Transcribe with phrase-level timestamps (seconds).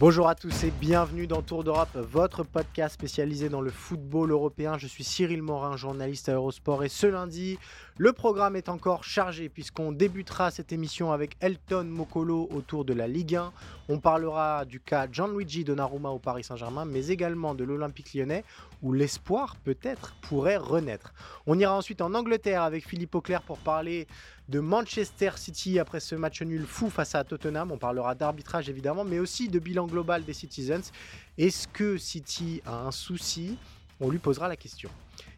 [0.00, 4.78] Bonjour à tous et bienvenue dans Tour d'Europe, votre podcast spécialisé dans le football européen.
[4.78, 7.58] Je suis Cyril Morin, journaliste à Eurosport et ce lundi,
[8.00, 13.08] le programme est encore chargé puisqu'on débutera cette émission avec Elton Mokolo autour de la
[13.08, 13.52] Ligue 1.
[13.88, 18.44] On parlera du cas Gianluigi Donnarumma au Paris Saint-Germain, mais également de l'Olympique lyonnais
[18.82, 21.12] où l'espoir peut-être pourrait renaître.
[21.48, 24.06] On ira ensuite en Angleterre avec Philippe Auclair pour parler
[24.48, 27.72] de Manchester City après ce match nul fou face à Tottenham.
[27.72, 30.92] On parlera d'arbitrage évidemment, mais aussi de bilan global des Citizens.
[31.36, 33.58] Est-ce que City a un souci?
[34.00, 34.90] On lui posera la question.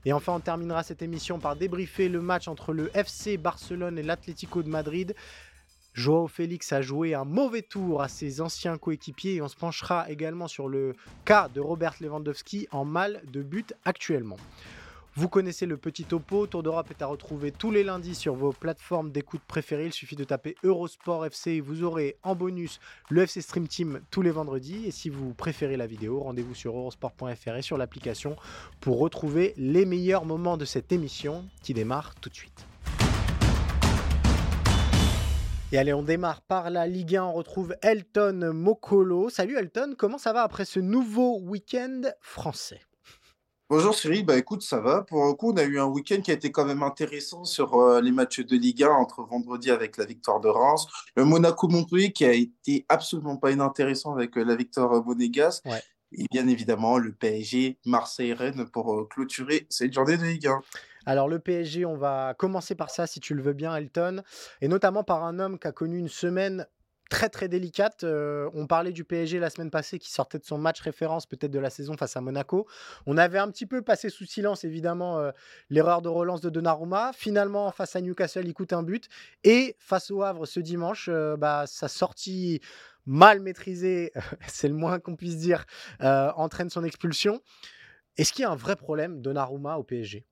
[0.05, 4.03] Et enfin, on terminera cette émission par débriefer le match entre le FC Barcelone et
[4.03, 5.15] l'Atlético de Madrid.
[5.95, 10.09] Joao Félix a joué un mauvais tour à ses anciens coéquipiers et on se penchera
[10.11, 10.95] également sur le
[11.25, 14.37] cas de Robert Lewandowski en mal de but actuellement.
[15.21, 18.53] Vous connaissez le petit topo, Tour d'Europe est à retrouver tous les lundis sur vos
[18.53, 19.85] plateformes d'écoute préférées.
[19.85, 24.01] Il suffit de taper Eurosport FC et vous aurez en bonus le FC Stream Team
[24.11, 24.87] tous les vendredis.
[24.87, 28.35] Et si vous préférez la vidéo, rendez-vous sur eurosport.fr et sur l'application
[28.81, 32.67] pour retrouver les meilleurs moments de cette émission qui démarre tout de suite.
[35.71, 37.25] Et allez, on démarre par la Ligue 1.
[37.25, 39.29] On retrouve Elton Mokolo.
[39.29, 42.81] Salut Elton, comment ça va après ce nouveau week-end français?
[43.71, 45.03] Bonjour Cyril, bah écoute, ça va.
[45.03, 47.77] Pour le coup, on a eu un week-end qui a été quand même intéressant sur
[47.77, 52.11] euh, les matchs de Ligue 1 entre vendredi avec la victoire de Reims, le Monaco-Montpellier
[52.11, 55.65] qui a été absolument pas inintéressant avec euh, la victoire euh, monégasque,
[56.11, 60.61] et bien évidemment le PSG Marseille-Rennes pour clôturer cette journée de Ligue 1.
[61.07, 64.25] Alors le PSG, on va commencer par ça si tu le veux bien Elton,
[64.63, 66.67] et notamment par un homme qui a connu une semaine
[67.11, 68.05] très très délicate.
[68.05, 71.51] Euh, on parlait du PSG la semaine passée qui sortait de son match référence peut-être
[71.51, 72.67] de la saison face à Monaco.
[73.05, 75.33] On avait un petit peu passé sous silence évidemment euh,
[75.69, 77.11] l'erreur de relance de Donnarumma.
[77.13, 79.09] Finalement face à Newcastle il coûte un but
[79.45, 82.61] et face au Havre ce dimanche euh, bah, sa sortie
[83.05, 84.13] mal maîtrisée,
[84.47, 85.65] c'est le moins qu'on puisse dire,
[86.01, 87.41] entraîne son expulsion.
[88.17, 90.25] Est-ce qu'il y a un vrai problème Donnarumma au PSG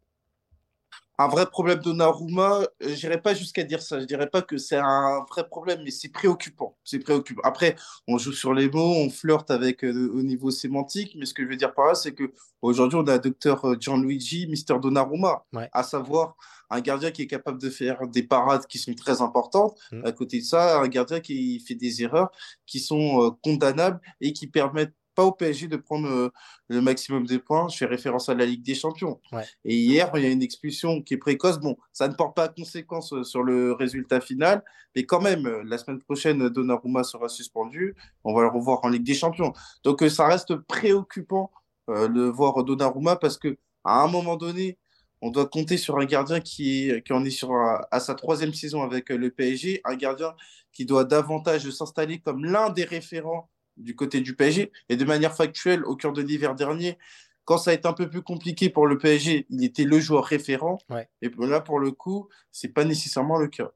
[1.20, 3.98] un vrai problème de Naruma, je n'irais pas jusqu'à dire ça.
[3.98, 6.76] Je dirais pas que c'est un vrai problème, mais c'est préoccupant.
[6.84, 7.42] C'est préoccupant.
[7.44, 7.74] Après,
[8.06, 11.42] on joue sur les mots, on flirte avec euh, au niveau sémantique, mais ce que
[11.42, 12.32] je veux dire par là, c'est que
[12.62, 16.36] aujourd'hui, on a docteur euh, Gianluigi, Mister Donnarumma, à savoir
[16.70, 19.76] un gardien qui est capable de faire des parades qui sont très importantes.
[19.90, 20.04] Mm.
[20.04, 22.30] À côté de ça, un gardien qui fait des erreurs
[22.64, 26.30] qui sont euh, condamnables et qui permettent pas au PSG de prendre euh,
[26.68, 27.66] le maximum de points.
[27.68, 29.20] Je fais référence à la Ligue des Champions.
[29.64, 31.58] Et hier, il y a une expulsion qui est précoce.
[31.58, 34.62] Bon, ça ne porte pas conséquence euh, sur le résultat final,
[34.94, 37.96] mais quand même, euh, la semaine prochaine, Donnarumma sera suspendu.
[38.22, 39.52] On va le revoir en Ligue des Champions.
[39.82, 41.50] Donc, ça reste préoccupant
[41.88, 44.78] de voir Donnarumma parce que à un moment donné,
[45.20, 47.50] on doit compter sur un gardien qui, qui en est sur
[47.90, 50.34] à sa troisième saison avec le PSG, un gardien
[50.70, 54.72] qui doit davantage s'installer comme l'un des référents du côté du PSG.
[54.88, 56.98] Et de manière factuelle, au cœur de l'hiver dernier,
[57.48, 60.22] quand ça a été un peu plus compliqué pour le PSG, il était le joueur
[60.22, 60.76] référent.
[61.22, 63.70] Et là, pour le coup, c'est pas nécessairement le cas.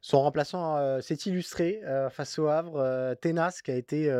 [0.00, 2.76] Son remplaçant euh, s'est illustré euh, face au Havre.
[2.76, 4.10] Euh, Tenas, qui a été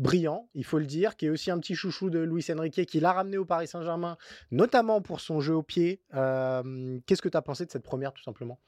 [0.00, 2.98] brillant, il faut le dire, qui est aussi un petit chouchou de Luis Enrique, qui
[2.98, 4.16] l'a ramené au Paris Saint-Germain,
[4.50, 6.00] notamment pour son jeu au pied.
[6.10, 8.58] Qu'est-ce que tu as pensé de cette première, tout simplement?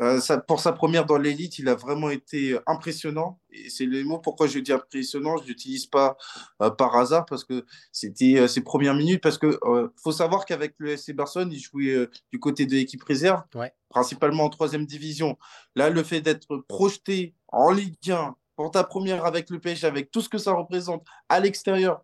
[0.00, 3.38] Euh, pour sa première dans l'élite, il a vraiment été impressionnant.
[3.50, 5.36] Et c'est le mot pourquoi je dis impressionnant.
[5.36, 6.16] Je l'utilise pas
[6.62, 9.22] euh, par hasard parce que c'était euh, ses premières minutes.
[9.22, 9.58] Parce que
[10.02, 13.42] faut savoir qu'avec le SC Barcelone, il jouait du côté de l'équipe réserve,
[13.88, 15.38] principalement en troisième division.
[15.76, 20.10] Là, le fait d'être projeté en Ligue 1 pour ta première avec le PSG, avec
[20.10, 22.02] tout ce que ça représente à l'extérieur,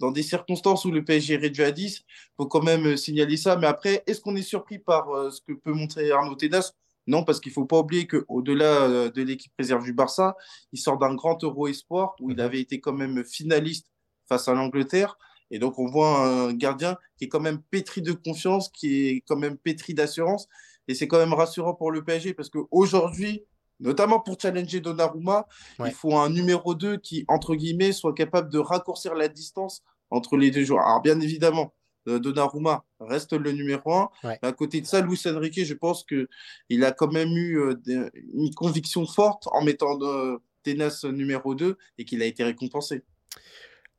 [0.00, 2.02] dans des circonstances où le PSG est réduit à 10,
[2.36, 3.56] faut quand même signaler ça.
[3.56, 6.72] Mais après, est-ce qu'on est surpris par ce que peut montrer Arnaud Tenas
[7.06, 10.36] non, parce qu'il ne faut pas oublier qu'au-delà euh, de l'équipe réserve du Barça,
[10.72, 12.42] il sort d'un grand Euro Espoir où il mhm.
[12.42, 13.88] avait été quand même finaliste
[14.28, 15.18] face à l'Angleterre.
[15.50, 19.22] Et donc, on voit un gardien qui est quand même pétri de confiance, qui est
[19.26, 20.48] quand même pétri d'assurance.
[20.88, 23.44] Et c'est quand même rassurant pour le PSG parce qu'aujourd'hui,
[23.78, 25.46] notamment pour challenger Donnarumma,
[25.84, 30.36] il faut un numéro 2 qui, entre guillemets, soit capable de raccourcir la distance entre
[30.36, 30.86] les deux joueurs.
[30.86, 31.74] Alors, bien évidemment,
[32.06, 34.10] Donnarumma reste le numéro un.
[34.42, 38.52] À côté de ça, Luis Enrique, je pense qu'il a quand même eu euh, une
[38.54, 43.02] conviction forte en mettant euh, Tenas numéro 2 et qu'il a été récompensé.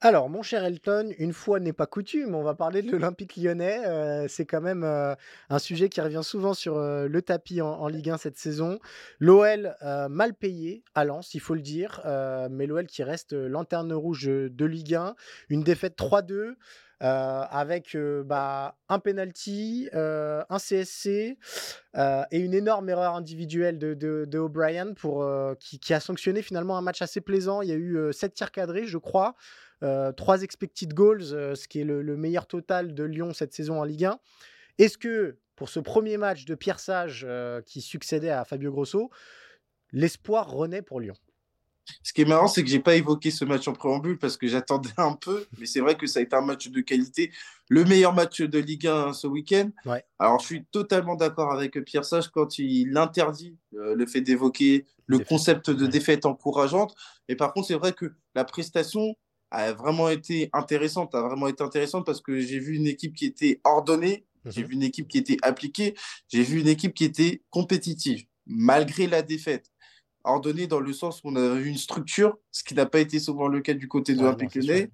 [0.05, 4.27] Alors, mon cher Elton, une fois n'est pas coutume, on va parler de l'Olympique lyonnais.
[4.27, 8.37] c'est quand même un sujet qui revient souvent sur le tapis en, Ligue 1 cette
[8.37, 8.79] saison.
[9.19, 9.73] L'OL
[10.09, 12.01] mal payé à Lens, il faut le dire,
[12.51, 15.15] mais l'OL qui reste lanterne rouge de Ligue 1.
[15.47, 16.55] Une défaite 3-2.
[17.03, 21.37] Euh, avec euh, bah, un penalty, euh, un CSC
[22.31, 25.27] et une énorme erreur individuelle de, O'Brien pour,
[25.59, 27.61] qui, a sanctionné finalement un match assez plaisant.
[27.61, 29.35] Il y a eu 7 tirs cadrés, je crois,
[29.81, 33.83] 3 expected goals, ce qui est le, le, meilleur total de Lyon cette saison en
[33.83, 34.19] Ligue 1.
[34.79, 37.27] Est-ce que pour ce premier match de Pierre Sage
[37.65, 39.11] qui succédait à Fabio Grosso,
[39.91, 41.15] l'espoir renaît pour Lyon?
[42.01, 44.47] Ce qui est marrant, c'est que j'ai pas évoqué ce match en préambule parce que
[44.47, 47.31] j'attendais un peu, mais c'est vrai que ça a été un match de qualité,
[47.69, 49.69] le meilleur match de Ligue 1 ce week-end.
[50.19, 54.85] Alors, je suis totalement d'accord avec Pierre Sage quand il interdit euh, le fait d'évoquer
[55.05, 56.95] le concept de défaite encourageante.
[57.27, 59.15] Mais par contre, c'est vrai que la prestation
[59.51, 63.25] a vraiment été intéressante, a vraiment été intéressante parce que j'ai vu une équipe qui
[63.25, 64.67] était ordonnée, j'ai mhm.
[64.67, 65.95] vu une équipe qui était appliquée,
[66.27, 69.72] j'ai vu une équipe qui était compétitive malgré la défaite
[70.23, 73.19] ordonné dans le sens où on a eu une structure, ce qui n'a pas été
[73.19, 74.91] souvent le cas du côté de l'Olympique Lyonnais,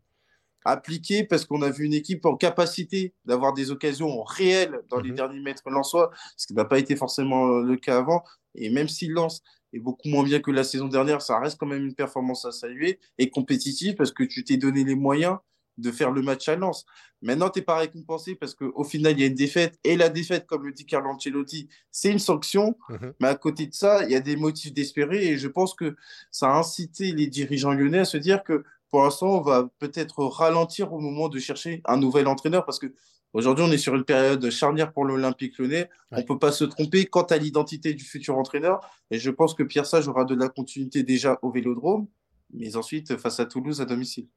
[0.66, 5.10] appliqué parce qu'on a vu une équipe en capacité d'avoir des occasions réelles dans les
[5.10, 5.16] mhm.
[5.16, 8.24] derniers mètres lensois, ce qui n'a pas été forcément euh, le cas avant.
[8.56, 9.42] Et même s'il lance
[9.74, 12.52] est beaucoup moins bien que la saison dernière, ça reste quand même une performance à
[12.52, 15.38] saluer et compétitive parce que tu t'es donné les moyens
[15.80, 16.86] de faire le match à Lens.
[17.22, 19.78] Maintenant, tu n'es pas récompensé parce qu'au final, il y a une défaite.
[19.84, 22.76] Et la défaite, comme le dit Carlo Ancelotti, c'est une sanction.
[22.90, 23.14] Mhm.
[23.20, 25.28] Mais à côté de ça, il y a des motifs d'espérer.
[25.28, 25.96] Et je pense que
[26.31, 30.24] ça a incité les dirigeants lyonnais à se dire que pour l'instant, on va peut-être
[30.24, 32.94] ralentir au moment de chercher un nouvel entraîneur parce que
[33.31, 35.90] Aujourd'hui, on est sur une période charnière pour l'Olympique lyonnais.
[36.12, 38.81] On ne peut pas se tromper quant à l'identité du futur entraîneur.
[39.12, 42.08] Et je pense que Pierre Sage aura de la continuité déjà au Vélodrome,
[42.52, 44.28] mais ensuite face à Toulouse à domicile.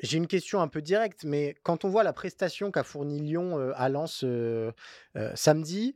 [0.00, 3.72] J'ai une question un peu directe, mais quand on voit la prestation qu'a fourni Lyon
[3.74, 4.24] à Lens
[5.34, 5.94] samedi,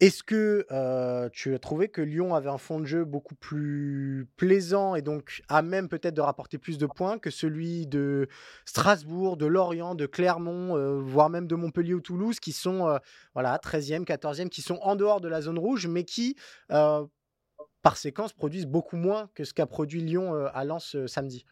[0.00, 0.66] est-ce que
[1.32, 5.42] tu as trouvé que Lyon avait un fond de jeu beaucoup plus plaisant et donc
[5.48, 8.26] à même peut-être de rapporter plus de points que celui de
[8.64, 12.98] Strasbourg, de Lorient, de Clermont, voire même de Montpellier ou Toulouse, qui sont
[13.34, 16.34] voilà 13e, 14e, qui sont en dehors de la zone rouge, mais qui
[16.68, 21.44] par séquence produisent beaucoup moins que ce qu'a produit Lyon à Lens samedi?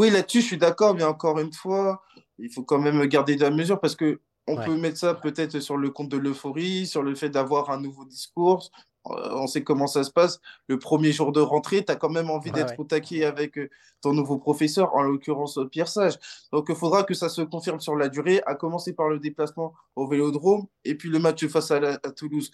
[0.00, 2.02] Oui, là-dessus, je suis d'accord, mais encore une fois,
[2.38, 5.60] il faut quand même garder de la mesure parce que on peut mettre ça peut-être
[5.60, 8.70] sur le compte de l'euphorie, sur le fait d'avoir un nouveau discours.
[9.10, 10.40] Euh, on sait comment ça se passe.
[10.68, 13.68] Le premier jour de rentrée, tu as quand même envie d'être au taquet avec euh,
[14.00, 16.18] ton nouveau professeur, en l'occurrence euh, Pierre Sage.
[16.50, 19.74] Donc il faudra que ça se confirme sur la durée, à commencer par le déplacement
[19.96, 22.50] au Vélodrome et puis le match face à Toulouse.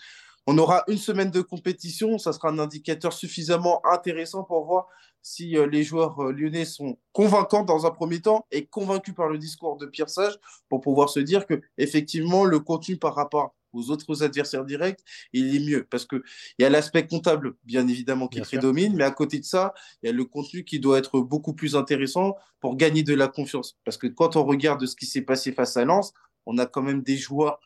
[0.46, 4.86] On aura une semaine de compétition, ça sera un indicateur suffisamment intéressant pour voir
[5.20, 9.28] si euh, les joueurs euh, lyonnais sont convaincants dans un premier temps et convaincus par
[9.28, 10.38] le discours de Pierre Sage
[10.68, 15.00] pour pouvoir se dire que effectivement le contenu par rapport aux autres adversaires directs,
[15.32, 15.84] il est mieux.
[15.90, 16.22] Parce que
[16.58, 20.06] il y a l'aspect comptable bien évidemment qui prédomine, mais à côté de ça, il
[20.06, 23.78] y a le contenu qui doit être beaucoup plus intéressant pour gagner de la confiance.
[23.84, 26.12] Parce que quand on regarde ce qui s'est passé face à Lens,
[26.46, 27.58] on a quand même des joueurs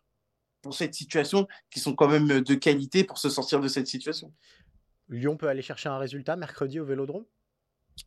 [0.63, 4.33] pour cette situation qui sont quand même de qualité pour se sortir de cette situation.
[5.09, 7.25] Lyon peut aller chercher un résultat mercredi au Vélodrome?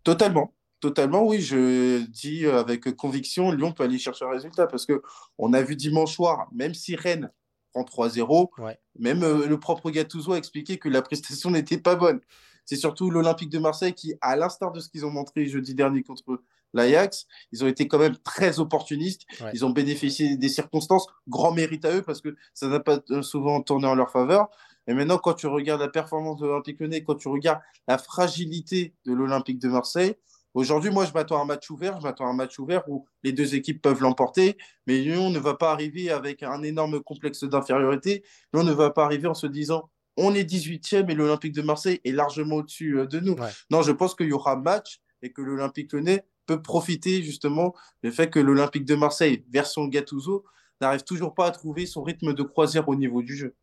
[0.04, 0.54] Totalement.
[0.80, 5.02] Totalement, oui, je dis avec conviction, Lyon peut aller chercher un résultat parce que
[5.38, 7.32] on a vu dimanche soir, même si Rennes
[7.72, 12.20] prend 3-0, même euh, le propre Gattuso a expliqué que la prestation n'était pas bonne.
[12.66, 16.04] C'est surtout l'Olympique de Marseille qui, à l'instar de ce qu'ils ont montré jeudi dernier
[16.04, 16.42] contre
[16.74, 17.28] l'Ajax.
[17.52, 19.24] Ils ont été quand même très opportunistes.
[19.54, 21.08] Ils ont bénéficié des circonstances.
[21.28, 24.50] Grand mérite à eux parce que ça n'a pas souvent tourné en leur faveur.
[24.88, 28.94] Et maintenant, quand tu regardes la performance de l'Olympique Lyonnais, quand tu regardes la fragilité
[29.06, 30.16] de l'Olympique de Marseille,
[30.54, 32.00] aujourd'hui, moi, je m'attends à un match ouvert.
[32.00, 34.58] Je m'attends à un match ouvert où les deux équipes peuvent l'emporter.
[34.88, 38.24] Mais Lyon ne va pas arriver avec un énorme complexe d'infériorité.
[38.54, 42.00] Lyon ne va pas arriver en se disant on est 18e et l'Olympique de Marseille
[42.04, 43.36] est largement au-dessus euh, de nous.
[43.70, 47.74] Non, je pense qu'il y aura match et que l'Olympique Lyonnais peut profiter justement
[48.04, 50.46] du fait que l'Olympique de Marseille, version Gattuso,
[50.82, 53.56] n'arrive toujours pas à trouver son rythme de croisière au niveau du jeu.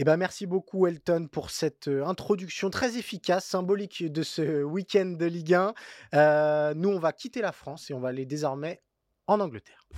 [0.00, 5.16] Eh ben, merci beaucoup Elton pour cette euh, introduction très efficace, symbolique de ce week-end
[5.18, 5.74] de Ligue 1.
[6.14, 8.80] Euh, nous, on va quitter la France et on va aller désormais
[9.26, 9.88] en Angleterre.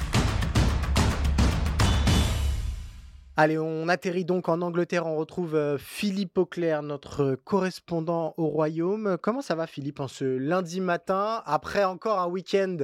[3.43, 5.07] Allez, on atterrit donc en Angleterre.
[5.07, 9.17] On retrouve euh, Philippe Auclair, notre correspondant au Royaume.
[9.23, 12.77] Comment ça va, Philippe, en ce lundi matin, après encore un week-end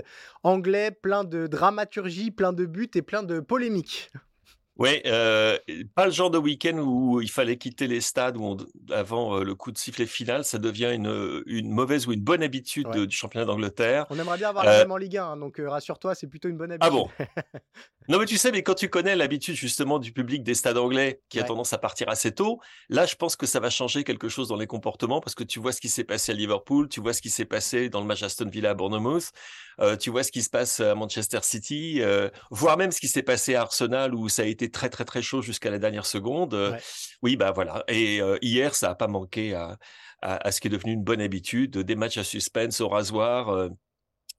[0.45, 4.11] anglais plein de dramaturgie, plein de buts et plein de polémiques?
[4.79, 5.59] Oui, euh,
[5.95, 8.59] pas le genre de week-end où il fallait quitter les stades où
[8.93, 12.43] avant euh, le coup de sifflet final, ça devient une, une mauvaise ou une bonne
[12.43, 14.05] habitude du championnat d'Angleterre.
[14.11, 16.51] On aimerait bien avoir la euh même en Ligue 1, hein, donc rassure-toi, c'est plutôt
[16.51, 16.89] une bonne habitude.
[16.89, 17.09] Ah bon?
[18.09, 21.23] Non, mais tu sais, mais quand tu connais l'habitude justement du public des stades anglais
[21.29, 24.29] qui a tendance à partir assez tôt, là, je pense que ça va changer quelque
[24.29, 27.01] chose dans les comportements parce que tu vois ce qui s'est passé à Liverpool, tu
[27.01, 29.33] vois ce qui s'est passé dans le match Aston Villa à Bournemouth,
[29.99, 32.01] tu vois ce qui se passe à Manchester City,
[32.53, 35.23] voire même ce qui s'est passé à Arsenal où ça a été très très très
[35.23, 36.55] chaud jusqu'à la dernière seconde.
[36.55, 36.77] Euh,
[37.23, 37.85] oui, bah voilà.
[37.89, 39.79] Et euh, hier, ça n'a pas manqué à,
[40.23, 43.71] à, ce qui est devenu une bonne habitude, des matchs à suspense au rasoir.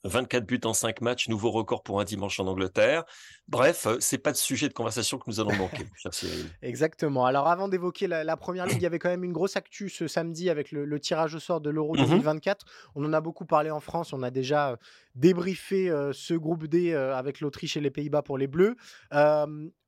[0.03, 3.03] 24 euh, buts en 5 matchs, nouveau record pour un dimanche en Angleterre.
[3.48, 5.86] Bref, c'est pas de sujet de conversation que nous allons manquer,
[6.62, 7.25] Exactement.
[7.25, 10.07] Alors avant d'évoquer la, première ligue, il y avait quand même une grosse actu ce
[10.07, 12.65] samedi avec le, tirage au sort de l'Euro 2024.
[12.65, 14.13] Mmh on en a beaucoup parlé en France.
[14.13, 14.77] On a déjà
[15.15, 18.75] débriefé ce groupe D avec l'Autriche et les Pays-Bas pour les Bleus.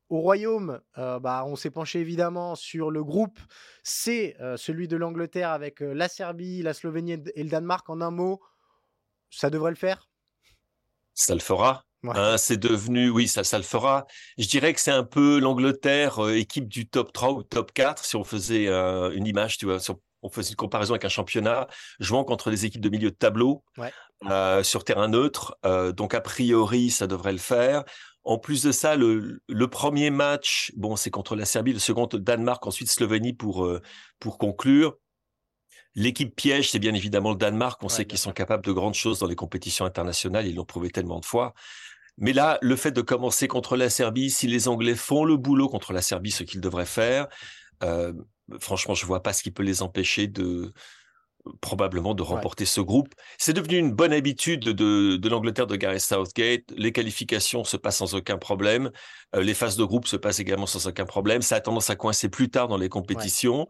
[0.10, 3.39] Au Royaume, euh, bah, on s'est penché évidemment sur le groupe
[3.84, 7.88] C'est euh, celui de l'Angleterre avec euh, la Serbie, la Slovénie et le Danemark.
[7.92, 8.42] En un mot,
[9.30, 10.10] ça devrait le faire?
[11.13, 11.84] Ça le fera.
[12.04, 14.08] Hein, c'est devenu, oui, ça, ça le fera.
[14.39, 18.16] Je dirais que c'est un peu l'Angleterre, équipe du top 3 ou top 4, si
[18.16, 19.80] on faisait une image, tu vois,
[20.22, 21.68] on faisait une comparaison avec un championnat,
[22.00, 23.66] jouant contre des équipes de milieu de tableau,
[24.63, 25.58] sur terrain neutre.
[25.94, 27.84] donc, a priori, ça devrait le faire.
[28.24, 32.66] En plus de ça, le, premier match, bon, c'est contre la Serbie, le second Danemark,
[32.68, 33.82] ensuite Slovénie pour, euh,
[34.20, 34.98] pour conclure.
[35.96, 37.82] L'équipe piège, c'est bien évidemment le Danemark.
[37.84, 40.48] On sait qu'ils sont capables de grandes choses dans les compétitions internationales.
[40.48, 41.54] Ils l'ont prouvé tellement de fois.
[42.18, 45.70] Mais là, le fait de commencer contre la Serbie, si les Anglais font le boulot
[45.70, 47.28] contre la Serbie, ce qu'ils devraient faire,
[47.82, 48.14] euh,
[48.60, 50.74] franchement, je vois pas ce qui peut les empêcher de,
[51.62, 53.13] probablement de remporter ce groupe.
[53.38, 56.63] C'est devenu une bonne habitude de, l'Angleterre de Gareth Southgate.
[56.75, 58.91] Les qualifications se passent sans aucun problème.
[59.36, 61.41] Euh, les phases de groupe se passent également sans aucun problème.
[61.41, 63.68] Ça a tendance à coincer plus tard dans les compétitions.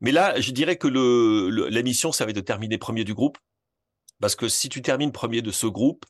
[0.00, 3.14] Mais là, je dirais que le, la mission, ça va être de terminer premier du
[3.14, 3.38] groupe.
[4.20, 6.04] Parce que si tu termines premier de ce groupe,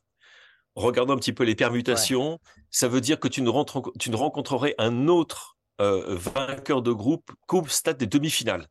[0.74, 2.38] regardons un petit peu les permutations,
[2.70, 3.50] ça veut dire que tu ne,
[3.98, 8.66] tu ne rencontrerais un autre euh, vainqueur de groupe qu'au stade des demi-finales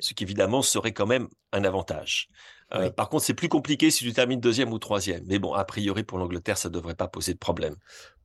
[0.00, 2.28] ce qui évidemment serait quand même un avantage.
[2.74, 5.24] Euh, par contre, c'est plus compliqué si tu termines deuxième ou troisième.
[5.26, 7.76] Mais bon, a priori, pour l'Angleterre, ça ne devrait pas poser de problème.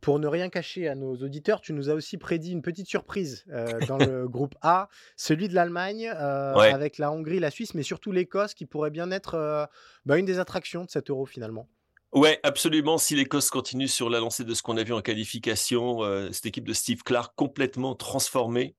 [0.01, 3.45] Pour ne rien cacher à nos auditeurs, tu nous as aussi prédit une petite surprise
[3.51, 7.83] euh, dans le groupe A, celui de l'Allemagne, euh, avec la Hongrie, la Suisse, mais
[7.83, 9.69] surtout l'Écosse, qui pourrait bien être
[10.05, 11.69] bah, une des attractions de cet euro finalement.
[12.11, 12.97] Ouais, absolument.
[12.97, 16.67] Si l'Écosse continue sur la lancée de ce qu'on a vu en qualification, cette équipe
[16.67, 18.75] de Steve Clark complètement transformée,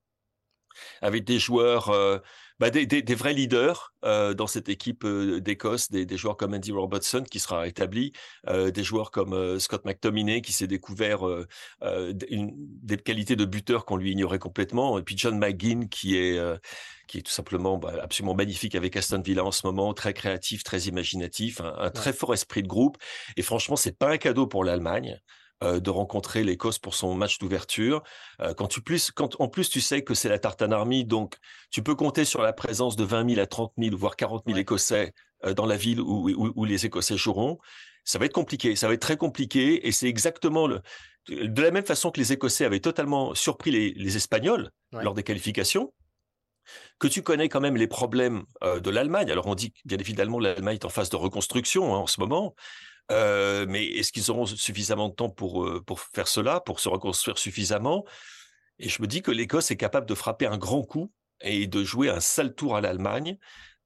[1.00, 1.90] avec des joueurs
[2.60, 6.54] bah, des, des, vrais leaders euh, dans cette équipe euh, d'Écosse, des, des, joueurs comme
[6.54, 8.12] Andy Robertson qui sera établi,
[8.48, 11.24] euh, des joueurs comme Scott McTominay qui s'est découvert
[12.30, 16.40] une, des qualités de buteur qu'on lui ignorait complètement, et puis John McGinn qui est
[17.06, 20.64] qui est tout simplement bah, absolument magnifique avec Aston Villa en ce moment, très créatif,
[20.64, 22.96] très imaginatif, un, un très fort esprit de groupe.
[23.36, 25.20] Et franchement, c'est pas un cadeau pour l'Allemagne.
[25.62, 28.02] Euh, de rencontrer l'Écosse pour son match d'ouverture.
[28.40, 31.36] Euh, quand tu plus, quand en plus tu sais que c'est la Tartan Army, donc
[31.70, 34.58] tu peux compter sur la présence de 20 000 à 30 000 voire 40 000
[34.58, 35.12] Écossais
[35.44, 37.58] euh, dans la ville où, où, les Écossais joueront.
[38.02, 40.82] Ça va être compliqué, ça va être très compliqué, et c'est exactement le,
[41.28, 45.94] de la même façon que les Écossais avaient totalement surpris les, Espagnols lors des qualifications
[46.98, 49.30] que tu connais quand même les problèmes de l'Allemagne.
[49.30, 52.54] Alors on dit bien évidemment l'Allemagne est en phase de reconstruction hein, en ce moment,
[53.10, 57.38] euh, mais est-ce qu'ils auront suffisamment de temps pour, pour faire cela, pour se reconstruire
[57.38, 58.04] suffisamment?
[58.78, 61.84] Et je me dis que l'Écosse est capable de frapper un grand coup et de
[61.84, 63.38] jouer un sale tour à l'Allemagne.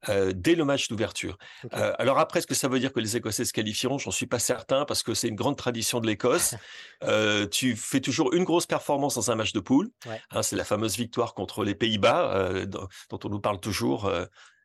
[0.07, 1.37] Euh, dès le match d'ouverture.
[1.73, 3.97] alors après, est-ce que ça veut dire que les Écossais se qualifieront?
[3.97, 6.55] J'en suis pas certain parce que c'est une grande tradition de l'Écosse.
[7.51, 9.89] tu fais toujours une grosse performance dans un match de poule.
[10.31, 12.87] Hein, c'est la fameuse victoire contre les Pays-Bas dont,
[13.25, 14.09] on nous parle toujours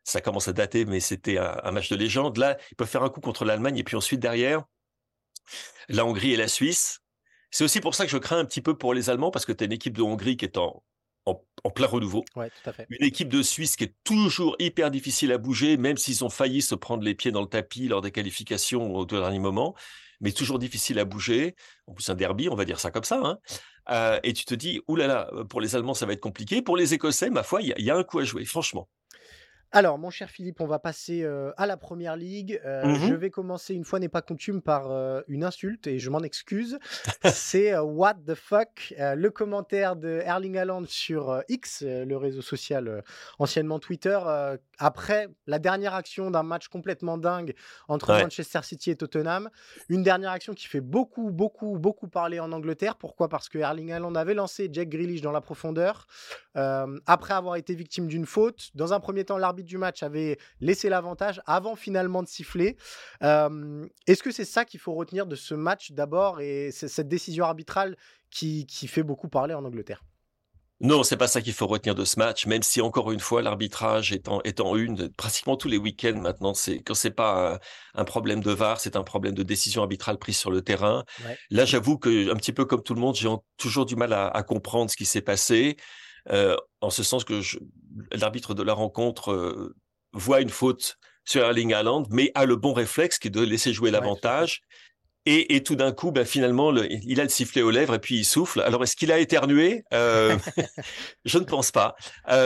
[0.05, 2.37] ça commence à dater, mais c'était un, match de légende.
[2.37, 4.63] Là, ils peuvent faire un coup contre l'Allemagne et puis ensuite derrière,
[5.89, 7.01] la Hongrie et la Suisse.
[7.51, 9.51] C'est aussi pour ça que je crains un petit peu pour les Allemands parce que
[9.51, 10.83] tu as une équipe de Hongrie qui est en,
[11.25, 12.23] en, plein renouveau.
[12.89, 16.61] Une équipe de Suisse qui est toujours hyper difficile à bouger, même s'ils ont failli
[16.61, 19.75] se prendre les pieds dans le tapis lors des qualifications au dernier moment,
[20.21, 21.55] mais toujours difficile à bouger.
[21.87, 23.19] En plus, un derby, on va dire ça comme ça.
[23.23, 23.39] Hein.
[23.89, 26.61] Euh, et tu te dis, oulala, pour les Allemands, ça va être compliqué.
[26.61, 28.87] Pour les Écossais, ma foi, il y, a un coup à jouer, franchement.
[29.75, 31.27] Alors, mon cher Philippe, on va passer
[31.57, 32.61] à la première ligue.
[32.63, 34.89] Mmh Je vais commencer, une fois n'est pas coutume, par
[35.27, 36.79] une insulte et je m'en excuse.
[37.25, 43.03] C'est What the fuck Le commentaire de Erling Haaland sur X, le réseau social
[43.37, 44.17] anciennement Twitter,
[44.77, 47.53] après la dernière action d'un match complètement dingue
[47.89, 49.49] entre Manchester City et Tottenham.
[49.89, 52.95] Une dernière action qui fait beaucoup, beaucoup, beaucoup parler en Angleterre.
[52.95, 53.27] Pourquoi?
[53.27, 56.07] Parce que Erling Haaland avait lancé Jack Grealish dans la profondeur
[56.53, 58.69] après avoir été victime d'une faute.
[58.73, 62.77] Dans un premier temps, l'arbitre du match avait laissé l'avantage avant finalement de siffler.
[63.21, 67.97] Est-ce que c'est ça qu'il faut retenir de ce match d'abord et cette décision arbitrale
[68.29, 70.03] qui, qui fait beaucoup parler en Angleterre?
[70.81, 73.41] Non, c'est pas ça qu'il faut retenir de ce match, même si encore une fois
[73.41, 74.27] l'arbitrage est
[74.59, 76.53] en une pratiquement tous les week-ends maintenant.
[76.53, 77.59] C'est quand c'est pas
[77.93, 81.05] un, problème de VAR, c'est un problème de décision arbitrale prise sur le terrain.
[81.49, 84.27] Là, j'avoue que un petit peu comme tout le monde, j'ai toujours du mal à,
[84.27, 85.77] à comprendre ce qui s'est passé.
[86.31, 87.41] Euh, en ce sens que
[88.11, 89.75] l'arbitre de la rencontre euh,
[90.13, 93.73] voit une faute sur Erling Haaland, mais a le bon réflexe qui est de laisser
[93.73, 94.61] jouer l'avantage.
[95.27, 97.99] Et, et, tout d'un coup, ben, finalement, le, il a le sifflet aux lèvres et
[97.99, 98.61] puis il souffle.
[98.61, 99.83] Alors, est-ce qu'il a éternué?
[99.91, 100.37] Euh,
[101.25, 101.95] Je ne pense pas.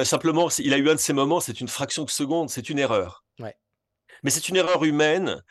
[0.06, 2.80] Simplement, il a eu un de ces moments, c'est une fraction de seconde, c'est une
[2.80, 3.26] erreur.
[3.40, 3.56] Ouais.
[4.24, 5.42] Mais c'est une erreur humaine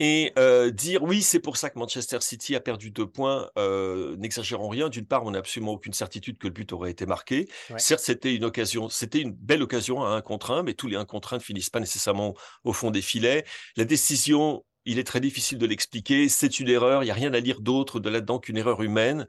[0.00, 4.16] et euh, dire oui, c'est pour ça que Manchester City a perdu deux points, euh,
[4.16, 4.88] n'exagérons rien.
[4.88, 7.48] D'une part, on n'a absolument aucune certitude que le but aurait été marqué.
[7.78, 10.96] Certes, c'était une occasion, c'était une belle occasion à un contre un, mais tous les
[10.96, 12.34] un contre un ne finissent pas nécessairement
[12.64, 13.44] au fond des filets.
[13.76, 16.28] La décision, il est très difficile de l'expliquer.
[16.28, 17.02] C'est une erreur.
[17.02, 19.28] Il n'y a rien à lire d'autre de là-dedans qu'une erreur humaine.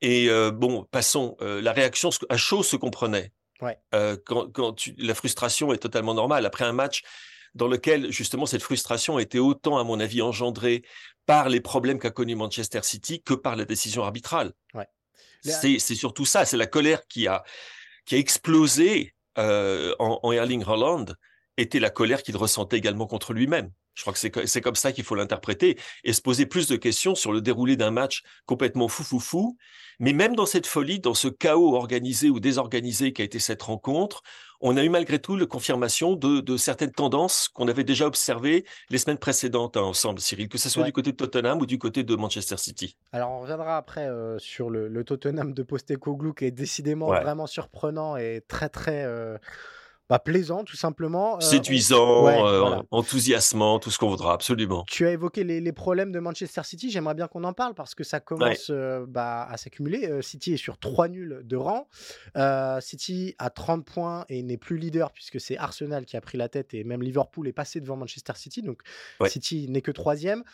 [0.00, 1.36] Et euh, bon, passons.
[1.40, 3.32] La réaction à chaud se comprenait.
[3.60, 3.78] Ouais.
[3.94, 6.46] Euh, quand, quand tu, la frustration est totalement normale.
[6.46, 7.02] Après un match,
[7.54, 10.82] dans lequel justement cette frustration a été autant, à mon avis, engendrée
[11.26, 14.52] par les problèmes qu'a connus Manchester City que par la décision arbitrale.
[14.74, 14.86] Ouais.
[15.42, 17.44] C'est surtout ça, c'est la colère qui a,
[18.06, 21.06] qui a explosé euh, en, en, Erling Haaland,
[21.56, 23.70] était la colère qu'il ressentait également contre lui-même.
[23.94, 27.14] Je crois que c'est comme ça qu'il faut l'interpréter et se poser plus de questions
[27.14, 29.56] sur le déroulé d'un match complètement fou fou fou.
[30.00, 33.62] Mais même dans cette folie, dans ce chaos organisé ou désorganisé qui a été cette
[33.62, 34.22] rencontre,
[34.66, 38.96] on a eu malgré tout la confirmation de, certaines tendances qu'on avait déjà observées les
[38.96, 42.02] semaines précédentes hein, ensemble, Cyril, que ce soit du côté de Tottenham ou du côté
[42.02, 42.96] de Manchester City.
[43.12, 48.16] Alors on reviendra après euh, sur le, Tottenham de Postecoglou qui est décidément vraiment surprenant
[48.16, 49.04] et très très...
[49.04, 49.36] Euh,
[50.10, 51.36] bah, plaisant, tout simplement.
[51.36, 54.84] Euh, Séduisant, euh, enthousiasmant, tout ce qu'on voudra, absolument.
[54.86, 56.90] Tu as évoqué les, problèmes de Manchester City.
[56.90, 60.22] J'aimerais bien qu'on en parle parce que ça commence euh, bah, à s'accumuler.
[60.22, 61.88] City est sur 3 nuls de rang.
[62.80, 66.48] City a 30 points et n'est plus leader puisque c'est Arsenal qui a pris la
[66.48, 68.62] tête et même Liverpool est passé devant Manchester City.
[68.62, 68.82] Donc
[69.26, 70.44] City n'est que troisième.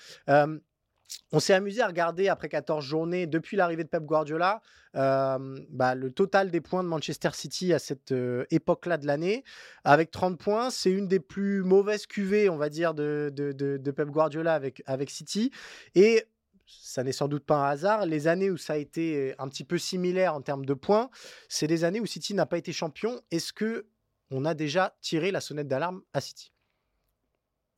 [1.33, 4.61] On s'est amusé à regarder après 14 journées, depuis l'arrivée de Pep Guardiola,
[4.94, 8.12] bah, le total des points de Manchester City à cette
[8.51, 9.44] époque-là de l'année.
[9.85, 14.55] Avec 30 points, c'est une des plus mauvaises cuvées, on va dire, de, Pep Guardiola
[14.55, 15.51] avec, avec City.
[15.94, 16.25] Et
[16.66, 18.07] ça n'est sans doute pas un hasard.
[18.07, 21.11] Les années où ça a été un petit peu similaire en termes de points,
[21.49, 23.20] c'est des années où City n'a pas été champion.
[23.31, 23.87] Est-ce que
[24.31, 26.53] on a déjà tiré la sonnette d'alarme à City?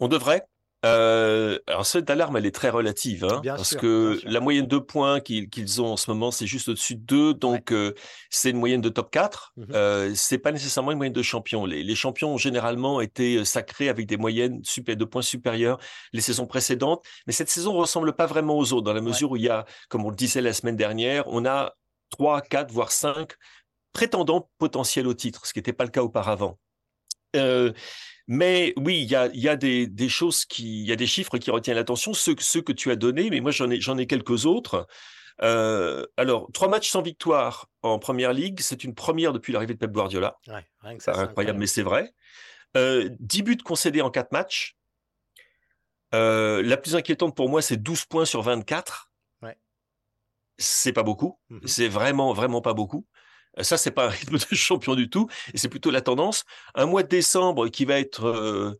[0.01, 0.47] On devrait.
[0.85, 5.21] Euh, alors cette alarme, elle est très relative, hein, parce que la moyenne de points
[5.21, 7.95] qu'ils ont en ce moment, c'est juste au-dessus de 2, donc euh,
[8.31, 9.53] c'est une moyenne de top 4.
[9.57, 11.67] Mmh euh, c'est pas nécessairement une moyenne de champion.
[11.67, 15.79] Les, les, champions ont généralement été euh, sacrés avec des moyennes super, de points supérieures
[16.13, 19.37] les saisons précédentes, mais cette saison ressemble pas vraiment aux autres, dans la mesure où
[19.37, 21.75] il y a, comme on le disait la semaine dernière, on a
[22.11, 23.33] 3, 4, voire 5
[23.93, 26.59] prétendants potentiels au titre, ce qui n'était pas le cas auparavant.
[27.37, 27.73] Euh,
[28.29, 31.07] mais oui, il y a, y a des, des, choses qui, il y a des
[31.07, 33.99] chiffres qui retiennent l'attention, ceux, ceux que tu as donnés, mais moi j'en ai, j'en
[33.99, 34.87] ai quelques autres.
[35.43, 39.79] Euh, alors, trois matchs sans victoire en première ligue, c'est une première depuis l'arrivée de
[39.79, 40.37] Pep Guardiola.
[40.47, 42.15] Ouais, rien que ça, incroyable, incroyable, mais c'est vrai.
[42.77, 44.77] Euh, 10 buts concédés en quatre matchs.
[46.15, 49.11] Euh, la plus inquiétante pour moi, c'est 12 points sur 24.
[49.43, 49.57] Ouais.
[50.59, 51.39] C'est pas beaucoup.
[51.51, 53.07] Mmh c'est vraiment, vraiment pas beaucoup.
[53.61, 56.45] Ça, c'est pas un rythme de champion du tout, et c'est plutôt la tendance.
[56.75, 58.73] Un mois de décembre qui va être, euh,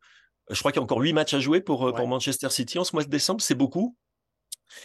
[0.51, 2.79] je crois qu'il y a encore huit matchs à jouer pour, euh, pour Manchester City
[2.79, 3.97] en ce mois de décembre, c'est beaucoup.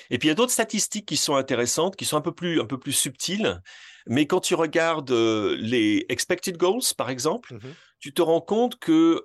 [0.09, 2.59] Et puis il y a d'autres statistiques qui sont intéressantes, qui sont un peu plus,
[2.59, 3.61] un peu plus subtiles.
[4.05, 7.59] Mais quand tu regardes euh, les expected goals, par exemple, mmh
[7.99, 9.23] tu te rends compte que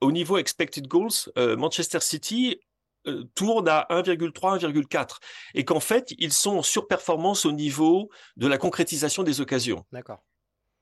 [0.00, 2.58] au niveau expected goals, Manchester City
[3.06, 5.16] euh, tourne à 1,3, 1,4
[5.54, 9.84] et qu'en fait, ils sont en surperformance au niveau de la concrétisation des occasions.
[9.92, 10.22] D'accord.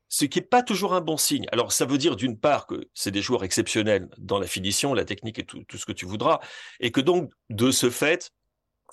[0.09, 1.47] Ce qui n'est pas toujours un bon signe.
[1.51, 5.05] Alors, ça veut dire d'une part que c'est des joueurs exceptionnels dans la finition, la
[5.05, 6.39] technique et tout, tout, ce que tu voudras,
[6.79, 8.31] et que donc, de ce fait,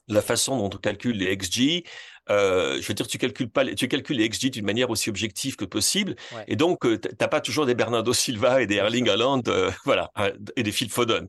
[0.09, 1.85] la façon dont on calcule les XG.
[2.31, 5.57] Euh, je veux dire, tu calcules pas, tu calcules les XG d'une manière aussi objective
[5.57, 6.16] que possible,
[6.47, 9.43] et donc tu t'as pas toujours des Bernardo Silva et des Erling Haaland,
[9.85, 10.11] voilà,
[10.57, 11.29] et des Phil Foden.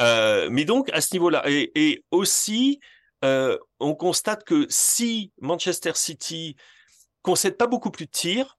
[0.00, 2.80] Mais donc à ce niveau-là, et, et aussi,
[3.22, 6.56] on constate que si Manchester City
[7.22, 8.58] concède pas beaucoup plus de tirs,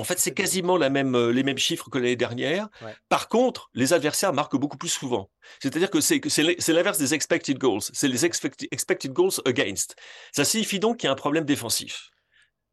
[0.00, 2.68] en fait, c'est quasiment la même, euh, les mêmes chiffres que l'année dernière.
[3.10, 5.30] Par contre, les adversaires marquent beaucoup plus souvent.
[5.62, 7.82] C'est-à-dire que c'est l'inverse des expected goals.
[7.92, 9.96] C'est les expected goals against.
[10.32, 12.08] Ça signifie donc qu'il y a un problème défensif.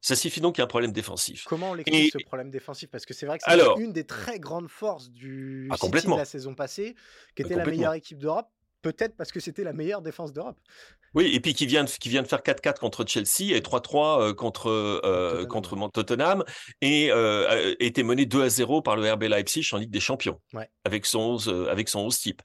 [0.08, 1.44] Ça signifie donc qu'il y a un problème défensif.
[1.44, 2.90] Comment on l'explique ce problème défensif?
[2.90, 6.16] Parce que c'est vrai que c'est une des très grandes forces du ah, City de
[6.16, 6.96] la saison passée,
[7.36, 8.48] qui était la meilleure équipe d'Europe
[8.84, 10.58] peut-être parce que c'était la meilleure défense d'Europe.
[11.14, 14.34] Oui, et puis qui vient, qui vient de faire 4-4 contre Chelsea et 3-3 euh,
[14.34, 16.46] contre, euh, contre Tottenham
[16.80, 20.40] et euh, était mené 2-0 par le RB Leipzig en Ligue des Champions
[20.86, 22.42] avec, son 11, avec son 11 type.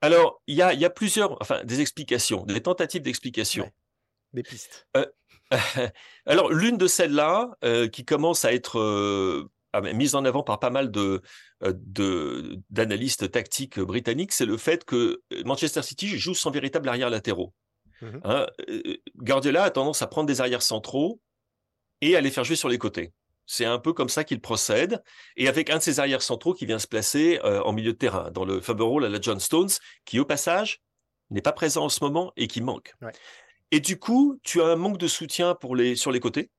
[0.00, 3.68] Alors, il y a, y a, plusieurs, enfin, des explications, des tentatives d'explication.
[4.32, 4.86] Des pistes.
[6.26, 7.50] alors, l'une de celles-là,
[7.92, 9.48] qui commence à être
[9.94, 11.22] mise en avant par pas mal de,
[12.70, 17.52] d'analystes tactiques britanniques, c'est le fait que Manchester City joue sans véritable arrière latéraux.
[18.02, 18.46] Mmh hein,
[19.16, 21.20] Guardiola a tendance à prendre des arrières centraux
[22.00, 23.12] et à les faire jouer sur les côtés.
[23.44, 25.02] C'est un peu comme ça qu'il procède,
[25.36, 28.30] et avec un de ses arrières centraux qui vient se placer en milieu de terrain,
[28.30, 29.70] dans le fameux rôle à la John Stones,
[30.04, 30.80] qui au passage
[31.30, 32.94] n'est pas présent en ce moment et qui manque.
[33.70, 36.50] Et du coup, tu as un manque de soutien pour les, sur les côtés,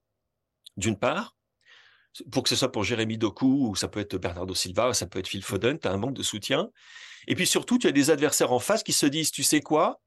[0.78, 1.36] d'une part,
[2.32, 5.20] pour que ce soit pour Jérémy Doku, ou ça peut être Bernardo Silva, ça peut
[5.20, 6.70] être Phil Foden, tu as un manque de soutien.
[7.28, 10.02] Et puis surtout, tu as des adversaires en face qui se disent, tu sais quoi,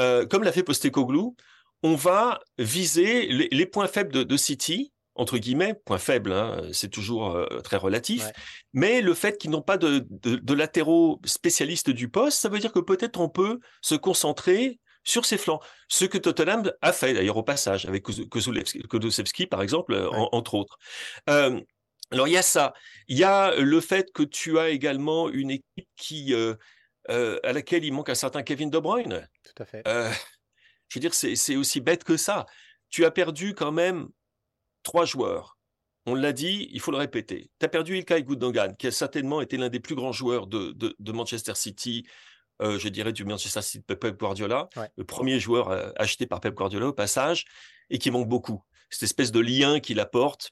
[0.00, 1.36] euh, comme l'a fait Postecoglou,
[1.82, 7.34] on va viser les, points faibles de, City, entre guillemets, points faibles, hein, c'est toujours
[7.34, 8.26] euh, très relatif,
[8.72, 12.72] mais le fait qu'ils n'ont pas de, de, latéraux spécialistes du poste, ça veut dire
[12.72, 15.60] que peut-être on peut se concentrer sur ses flancs.
[15.88, 20.78] Ce que Tottenham a fait d'ailleurs au passage avec Kozulewski, par exemple, euh, entre autres.
[21.30, 21.60] Euh,
[22.10, 22.74] alors il y a ça.
[23.08, 26.54] Il y a le fait que tu as également une équipe qui, euh,
[27.08, 29.26] à laquelle il manque un certain Kevin De Bruyne.
[29.44, 29.82] Tout à fait.
[29.86, 32.44] je veux dire, c'est aussi bête que ça.
[32.90, 34.08] Tu as perdu quand même
[34.82, 35.56] trois joueurs.
[36.04, 37.50] On l'a dit, il faut le répéter.
[37.58, 40.72] Tu as perdu Ilkay Gundogan, qui a certainement été l'un des plus grands joueurs de,
[40.72, 42.06] de Manchester City
[42.60, 46.40] euh, je dirais, du Manchester City de Pep Guardiola, le premier joueur euh, acheté par
[46.40, 47.44] Pep Guardiola au passage,
[47.90, 48.62] et qui manque beaucoup.
[48.90, 50.50] Cette espèce de lien qu'il apporte,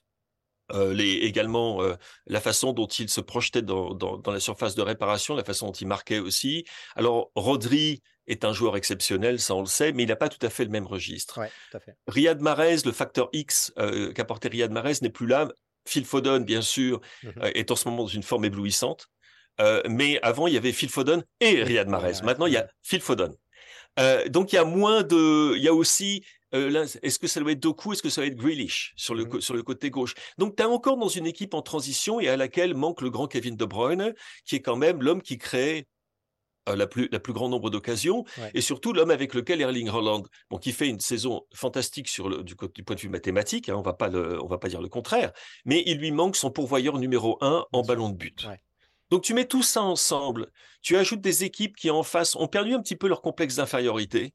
[0.73, 1.81] euh, les, également
[2.25, 5.67] la façon dont il se projetait dans, dans, dans, la surface de réparation, la façon
[5.67, 6.65] dont il marquait aussi.
[6.95, 10.45] Alors, Rodri est un joueur exceptionnel, ça on le sait, mais il n'a pas tout
[10.45, 11.39] à fait le même registre.
[11.39, 11.95] Ouais, tout à fait.
[12.07, 13.73] Riyad Mahrez, le facteur X
[14.15, 15.47] qu'apportait Riyad Mahrez n'est plus là.
[15.85, 19.07] Phil Foden, bien sûr, mmh est en ce moment dans une forme éblouissante.
[19.59, 22.21] Euh, mais avant, il y avait Phil Foden et Riyad Mahrez.
[22.23, 23.33] Maintenant, il y a Phil Foden.
[23.99, 25.55] Euh, donc, il y a moins de.
[25.55, 26.23] Il y a aussi.
[26.53, 29.25] Euh, est-ce que ça doit être Doku Est-ce que ça va être Grealish sur le,
[29.25, 30.13] mmh sur le côté gauche?
[30.37, 33.27] Donc, tu es encore dans une équipe en transition et à laquelle manque le grand
[33.27, 34.13] Kevin De Bruyne,
[34.45, 35.87] qui est quand même l'homme qui crée
[36.67, 40.57] la plus, la plus grand nombre d'occasions, et surtout l'homme avec lequel Erling Haaland, bon,
[40.57, 43.79] qui fait une saison fantastique sur le, du, du point de vue mathématique, hein, on
[43.79, 45.31] on va pas dire le contraire,
[45.63, 48.47] mais il lui manque son pourvoyeur numéro un en ballon de but.
[49.09, 52.73] Donc tu mets tout ça ensemble, tu ajoutes des équipes qui en face ont perdu
[52.73, 54.33] un petit peu leur complexe d'infériorité,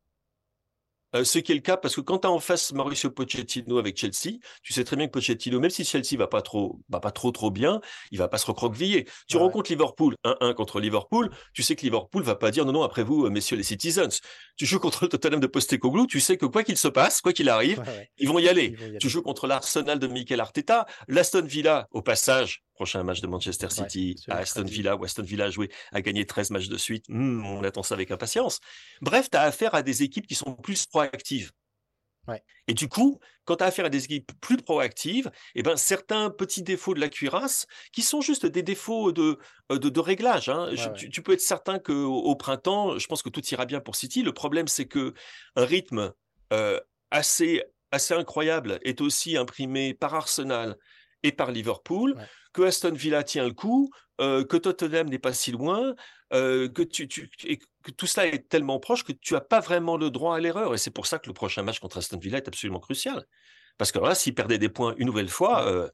[1.15, 3.79] euh, ce qui est le cas parce que quand tu as en face Mauricio Pochettino
[3.79, 7.01] avec Chelsea, tu sais très bien que Pochettino, même si Chelsea va pas trop, va
[7.01, 7.81] pas trop trop bien,
[8.11, 9.07] il va pas se recroqueviller.
[9.29, 12.83] Tu rencontres Liverpool 1-1 contre Liverpool, tu sais que Liverpool va pas dire non non
[12.83, 14.21] après vous euh, messieurs les Citizens.
[14.57, 17.33] Tu joues contre le Tottenham de Postecoglou, tu sais que quoi qu'il se passe, quoi
[17.33, 17.83] qu'il arrive,
[18.17, 18.75] Ils, vont y aller.
[18.99, 23.71] Tu joues contre l'Arsenal de Mikel Arteta, l'Aston Villa au passage prochain match de Manchester
[23.71, 27.05] City à Aston Villa, où Aston Villa a joué, a gagné 13 matchs de suite.
[27.09, 28.61] Hmm, on attend ça avec impatience.
[29.01, 31.53] Bref, tu as affaire à des équipes qui sont plus proactives.
[32.69, 36.31] Et du coup, quand tu as affaire à des équipes plus proactives, eh ben, certains
[36.31, 39.39] petits défauts de la cuirasse, qui sont juste des défauts de,
[39.73, 40.49] euh, de, réglage.
[40.49, 40.71] Hein.
[40.97, 44.23] tu, peux être certain qu'au au printemps, je pense que tout ira bien pour City.
[44.23, 45.15] Le problème, c'est que
[45.57, 46.13] un rythme
[46.53, 46.79] euh,
[47.11, 50.77] assez, assez incroyable est aussi imprimé par Arsenal
[51.23, 52.17] et par Liverpool
[52.53, 55.95] que Aston Villa tient le coup, euh, que Tottenham n'est pas si loin,
[56.33, 60.11] euh, que, tu, que tout cela est tellement proche que tu n'as pas vraiment le
[60.11, 60.75] droit à l'erreur.
[60.75, 63.25] Et c'est pour ça que le prochain match contre Aston Villa est absolument crucial.
[63.79, 65.89] Parce que là, s'ils perdaient des points une nouvelle fois, euh,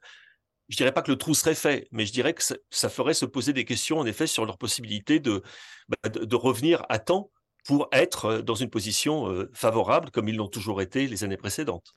[0.69, 3.25] je dirais pas que le trou serait fait, mais je dirais que ça, ferait se
[3.25, 5.43] poser des questions, en effet, sur leur possibilité de,
[5.89, 7.31] bah, de, revenir à temps
[7.65, 11.95] pour être dans une position favorable, comme ils l'ont toujours été les années précédentes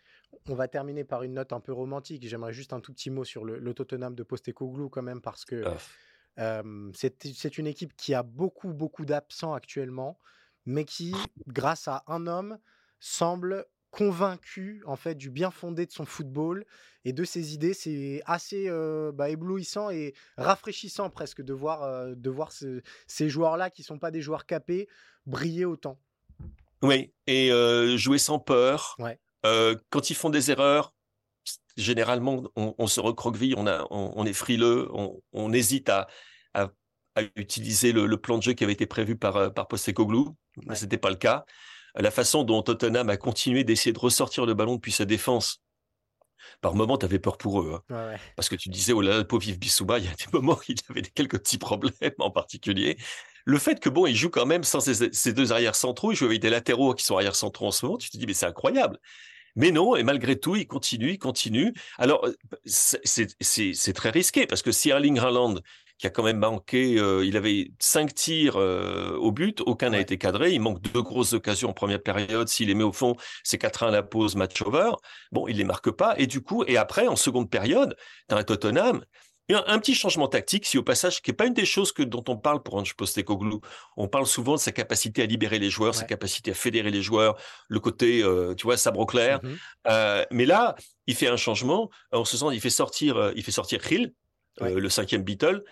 [0.50, 2.28] on va terminer par une note un peu romantique.
[2.28, 5.64] J'aimerais juste un tout petit mot sur le, Tottenham de Postecoglou quand même parce que
[6.94, 10.18] c'est une équipe qui a beaucoup beaucoup d'absents actuellement,
[10.66, 11.14] mais qui,
[11.48, 12.58] grâce à un homme,
[13.00, 16.66] semble convaincu en fait du bien fondé de son football
[17.04, 17.74] et de ses idées.
[17.74, 18.70] C'est assez
[19.14, 24.22] bah, éblouissant et rafraîchissant presque de voir, de voir ces joueurs-là qui sont pas des
[24.22, 24.88] joueurs capés
[25.26, 26.00] briller autant.
[26.82, 27.52] Oui, et
[27.98, 28.98] jouer sans peur.
[29.44, 30.94] Quand ils font des erreurs,
[31.78, 34.90] généralement, on, se recroqueville, on, a, on, est frileux,
[35.34, 36.08] on, hésite à,
[36.54, 36.70] à,
[37.36, 40.36] utiliser le, plan de jeu qui avait été prévu par, par Postecoglou.
[40.66, 41.46] mais Ce n'était pas le cas.
[41.96, 45.62] La façon dont Tottenham a continué d'essayer de ressortir le ballon depuis sa défense,
[46.62, 47.82] par moments, tu avais peur pour eux.
[47.90, 48.16] Hein.
[48.36, 50.26] Parce que tu disais, oh là là, le pauvre Yves Bissouba, il y a des
[50.34, 52.98] moments où il avait quelques petits problèmes en particulier.
[53.46, 56.26] Le fait que, bon, il joue quand même sans ses, deux arrières centraux, il joue
[56.26, 58.46] avec des latéraux qui sont arrières centraux en ce moment, tu te dis, mais c'est
[58.46, 59.00] incroyable.
[59.56, 61.74] Mais non, et malgré tout, il continue, il continue.
[61.98, 62.34] Alors, euh,
[62.66, 65.56] c'est très risqué parce que si Erling Haaland,
[66.02, 70.00] qui a quand même manqué, euh, il avait cinq tirs euh, au but, aucun n'a
[70.00, 73.16] été cadré, il manque deux grosses occasions en première période, s'il les met au fond,
[73.44, 74.94] c'est 4-1 à la pause, match over.
[75.32, 77.96] Bon, il les marque pas, et du coup, et après, en seconde période,
[78.30, 79.06] dans un Tottenham,
[79.54, 82.04] un, un petit changement tactique, si au passage, qui n'est pas une des choses que,
[82.04, 83.62] dont on parle pour Ange Postecoglou.
[83.98, 87.02] On parle souvent de sa capacité à libérer les joueurs, sa capacité à fédérer les
[87.02, 87.38] joueurs,
[87.68, 89.40] le côté, euh, tu vois, sabre clair.
[89.44, 89.50] Mmh
[89.88, 90.76] euh, mais là,
[91.08, 91.90] il fait un changement.
[92.12, 94.14] En ce sens, il fait sortir, euh, il fait sortir Hill,
[94.60, 95.64] le cinquième Beatle,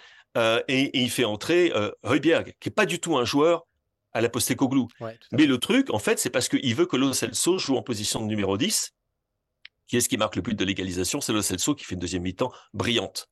[0.68, 1.72] et, il fait entrer
[2.04, 3.68] Heuberg, qui est pas du tout un joueur
[4.14, 4.88] à la Postecoglou.
[5.32, 8.22] mais le truc, en fait, c'est parce qu'il veut que Lo Celso joue en position
[8.22, 8.94] de numéro 10.
[9.88, 12.00] Qui est ce qui marque le but de l'égalisation C'est Lo Celso qui fait une
[12.00, 13.28] deuxième mi-temps brillante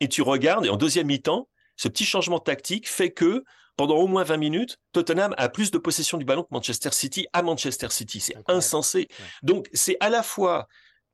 [0.00, 3.44] et tu regardes, et en deuxième mi-temps, ce petit changement tactique fait que
[3.76, 7.28] pendant au moins 20 minutes, Tottenham a plus de possession du ballon que Manchester City
[7.32, 8.18] à Manchester City.
[8.18, 9.06] C'est insensé.
[9.42, 10.66] Donc, c'est à la fois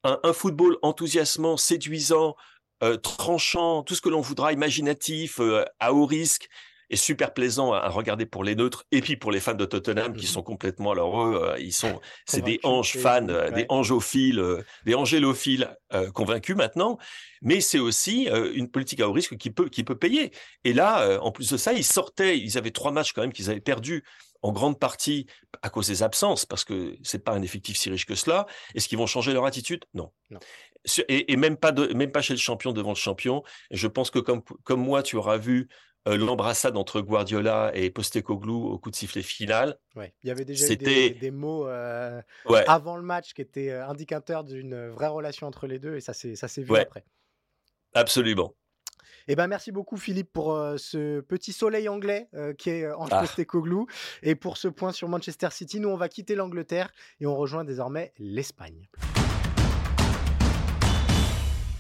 [0.03, 2.37] un, football enthousiasmant, séduisant,
[2.83, 6.49] euh, tranchant, tout ce que l'on voudra, imaginatif, euh, à haut risque,
[6.91, 10.15] est super plaisant à, regarder pour les neutres et puis pour les fans de Tottenham
[10.15, 13.67] qui mmh sont complètement alors eux euh, ils sont c'est des anges fans euh, des
[13.69, 15.77] angeophiles euh, des angélophiles
[16.13, 16.99] convaincus maintenant
[17.41, 20.33] mais c'est aussi une politique à haut risque qui peut qui peut payer
[20.65, 23.49] et là en plus de ça ils sortaient ils avaient trois matchs quand même qu'ils
[23.49, 24.03] avaient perdus
[24.45, 25.27] en grande partie
[25.63, 28.47] à cause des absences, parce que c'est pas un effectif si riche que cela.
[28.75, 29.87] Est-ce qu'ils vont changer leur attitude?
[29.95, 30.13] Non.
[31.09, 33.43] Et, même pas de, même pas chez le champion devant le champion.
[33.71, 35.71] je pense que comme comme moi, tu auras vu
[36.07, 39.79] euh, l'embrassade entre Guardiola et Postecoglou au coup de sifflet final.
[39.97, 40.13] Ouais.
[40.23, 42.21] Il y avait déjà des, mots euh,
[42.67, 46.13] avant le match qui étaient euh, indicateurs d'une vraie relation entre les deux et ça
[46.13, 47.05] s'est vu après.
[47.95, 48.55] Absolument.
[49.29, 53.21] Eh ben, merci beaucoup Philippe pour ce petit soleil anglais qui est en ah.
[53.21, 53.87] Postecoglou
[54.23, 55.81] et pour ce point sur Manchester City.
[55.81, 58.87] Nous, on va quitter l'Angleterre et on rejoint désormais l'Espagne.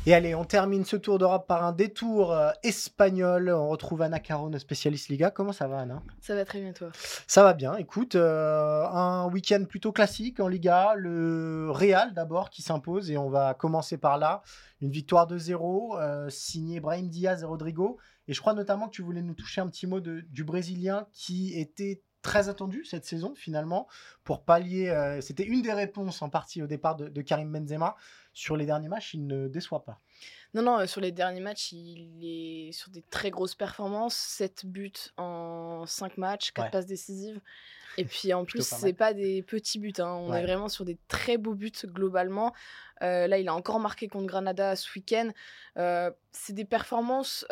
[0.06, 3.48] Et allez, on termine ce tour d'Europe par un détour euh, espagnol.
[3.48, 5.30] On retrouve Anna Caron, spécialiste Liga.
[5.30, 6.90] Comment ça va, Anna Ça va très bien, toi?
[7.26, 7.74] Ça va bien.
[7.76, 10.92] Écoute, euh, un week-end plutôt classique en Liga.
[10.94, 14.42] Le Real d'abord qui s'impose et on va commencer par là.
[14.82, 17.96] Une victoire de 0, euh, signée Brahim Diaz et Rodrigo.
[18.28, 21.58] Et je crois notamment que tu voulais nous toucher un petit mot du Brésilien qui
[21.58, 23.86] était très attendu cette saison finalement
[24.24, 24.88] pour pallier.
[24.88, 27.96] Euh, c'était une des réponses en partie au départ de, Karim Benzema.
[28.32, 30.00] Sur les derniers matchs, il ne déçoit pas.
[30.54, 34.16] Non, non, euh, sur les derniers matchs, il est sur des très grosses performances.
[34.16, 37.40] 7 buts en 5 matchs, 4 passes décisives.
[37.98, 39.92] Et puis en plus, c'est pas des petits buts.
[39.98, 40.08] Hein.
[40.08, 42.54] On est vraiment sur des très beaux buts globalement.
[43.02, 45.30] Euh, là, il a encore marqué contre Granada ce week-end.
[46.32, 47.46] c'est des performances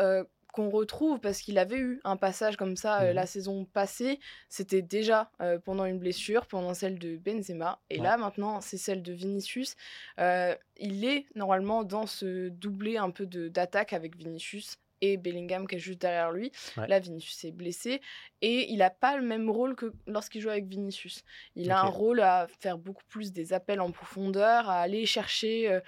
[0.52, 4.20] qu'on retrouve parce qu'il avait eu un passage comme ça euh, la mmh saison passée.
[4.48, 7.80] C'était déjà euh, pendant une blessure, pendant celle de Benzema.
[7.88, 9.74] Et là, maintenant, c'est celle de Vinicius.
[10.20, 15.76] Euh, il est normalement dans ce doublé un peu d'attaque avec Vinicius et Bellingham qui
[15.76, 16.52] est juste derrière lui.
[16.76, 18.02] Là, Vinicius est blessé
[18.42, 21.24] et il n'a pas le même rôle que lorsqu'il joue avec Vinicius.
[21.56, 25.80] Il a un rôle à faire beaucoup plus des appels en profondeur, à aller chercher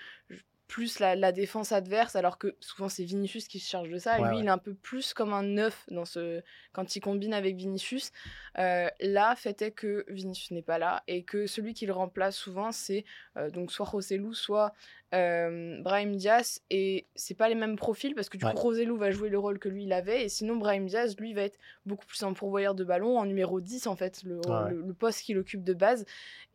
[0.74, 4.18] plus la, défense adverse, alors que souvent c'est Vinicius qui se charge de ça.
[4.18, 6.42] lui, il est un peu plus comme un neuf dans ce...
[6.72, 8.10] quand il combine avec Vinicius.
[8.58, 12.34] Euh, là, fait est que Vinicius n'est pas là et que celui qui le remplace
[12.34, 13.04] souvent, c'est
[13.36, 14.74] euh, donc soit Rossellou, soit
[15.14, 16.60] euh, Brahim Diaz.
[16.70, 19.60] Et c'est pas les mêmes profils parce que du coup, Rossellou va jouer le rôle
[19.60, 20.24] que lui il avait.
[20.24, 23.60] Et sinon, Brahim Diaz, lui, va être beaucoup plus en pourvoyeur de ballon, en numéro
[23.60, 24.40] 10 en fait, le,
[24.72, 26.04] le poste qu'il occupe de base.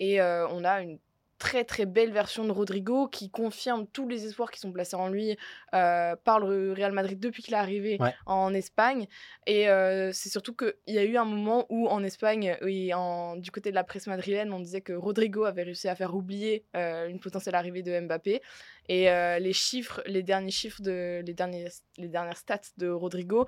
[0.01, 0.99] Et on a une
[1.39, 5.07] très très belle version de Rodrigo qui confirme tous les espoirs qui sont placés en
[5.07, 5.37] lui
[5.73, 9.07] euh, par le Real Madrid depuis qu'il est arrivé en Espagne.
[9.47, 13.37] Et euh, c'est surtout qu'il y a eu un moment où en Espagne, et en,
[13.37, 16.65] du côté de la presse madrilène, on disait que Rodrigo avait réussi à faire oublier
[16.75, 18.41] euh, une potentielle arrivée de Mbappé.
[18.89, 19.05] Et
[19.39, 23.45] les chiffres, les derniers chiffres, de, les, derniers, les dernières stats de Rodrigo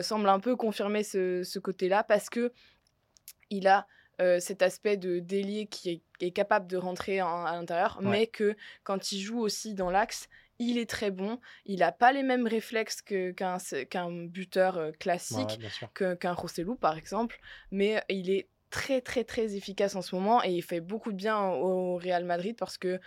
[0.00, 2.52] semblent un peu confirmer ce, ce côté-là parce que
[3.50, 3.86] il a
[4.38, 9.20] cet aspect de délier qui est, capable de rentrer à l'intérieur, mais que quand il
[9.20, 11.38] joue aussi dans l'axe, il est très bon.
[11.66, 13.58] Il n'a pas les mêmes réflexes qu'un
[13.90, 15.60] qu'un buteur classique,
[15.94, 20.50] qu'un Rossellou par exemple, mais il est très très très efficace en ce moment et
[20.50, 23.00] il fait beaucoup de bien au Real Madrid parce que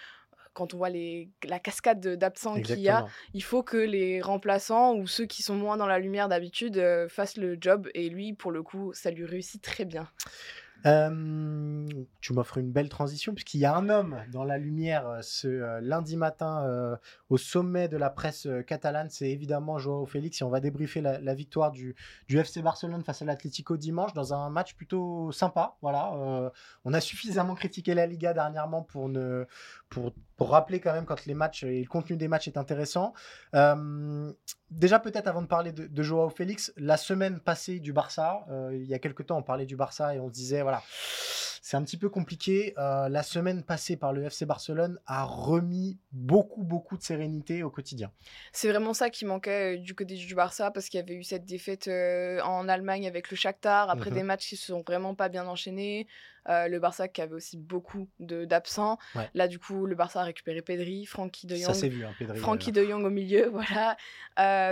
[0.54, 4.96] quand on voit les, la cascade d'absents qu'il y a, il faut que les remplaçants
[4.96, 7.88] ou ceux qui sont moins dans la lumière d'habitude fassent le job.
[7.94, 10.10] Et lui, pour le coup, ça lui réussit très bien
[10.84, 16.18] tu m'offres une belle transition puisqu'il y a un homme dans la lumière ce lundi
[16.18, 16.98] matin
[17.30, 21.34] au sommet de la presse catalane, c'est évidemment Joao Félix et on va débriefer la,
[21.34, 21.96] victoire du,
[22.28, 25.76] du, FC Barcelone face à l'Atlético dimanche dans un match plutôt sympa.
[25.82, 26.12] Voilà,
[26.86, 29.46] on a suffisamment critiqué la Liga dernièrement pour ne
[29.90, 33.14] pour, pour rappeler quand même quand les matchs et le contenu des matchs est intéressant.
[34.70, 38.94] déjà peut-être avant de parler de, Joao Félix, la semaine passée du Barça, il y
[38.94, 40.82] a quelques temps on parlait du Barça et on se disait voilà
[41.62, 42.74] c'est un petit peu compliqué.
[42.78, 47.70] Euh, la semaine passée par le FC Barcelone a remis beaucoup, beaucoup de sérénité au
[47.70, 48.12] quotidien.
[48.52, 51.24] C'est vraiment ça qui manquait euh, du côté du Barça parce qu'il y avait eu
[51.24, 54.28] cette défaite euh, en Allemagne avec le Shakhtar après des mhm.
[54.28, 56.08] matchs qui se sont vraiment pas bien enchaînés.
[56.48, 58.98] le Barça qui avait aussi beaucoup d'absents.
[59.34, 61.66] Là, du coup, le Barça a récupéré Pedri, Francky de Jong.
[61.66, 62.40] Ça s'est vu, hein, Pedri.
[62.40, 63.98] Francky de Jong au milieu, voilà.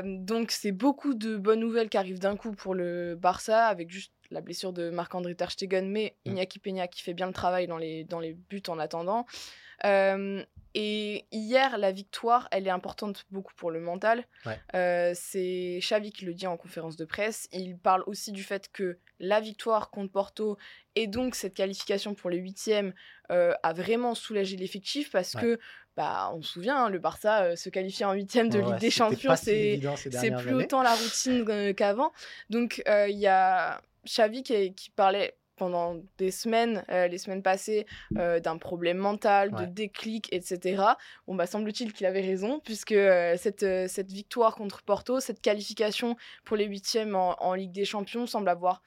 [0.04, 4.14] donc, c'est beaucoup de bonnes nouvelles qui arrivent d'un coup pour le Barça avec juste
[4.31, 6.29] la blessure de Marc-André Ter Stegen, mais mmh.
[6.31, 9.25] Iñaki Peña qui fait bien le travail dans les, dans les buts en attendant.
[9.83, 14.25] Et hier, la victoire, elle est importante beaucoup pour le mental.
[14.73, 17.47] c'est Xavi qui le dit en conférence de presse.
[17.51, 20.57] Il parle aussi du fait que la victoire contre Porto
[20.95, 22.93] et donc cette qualification pour les huitièmes
[23.29, 25.59] a vraiment soulagé l'effectif parce que
[25.95, 29.35] bah, on se souvient, hein, le Barça se qualifier en huitième de Ligue des Champions,
[29.38, 29.79] c'est
[30.39, 32.11] plus autant la routine qu'avant.
[32.49, 37.85] Donc il y a Xavi qui, parlait pendant des semaines, euh, les semaines passées,
[38.17, 40.83] euh, d'un problème mental, de déclic, etc.
[41.27, 46.15] Bon, bah, semble-t-il qu'il avait raison, puisque euh, cette, cette victoire contre Porto, cette qualification
[46.43, 48.81] pour les huitièmes en, en Ligue des Champions semble avoir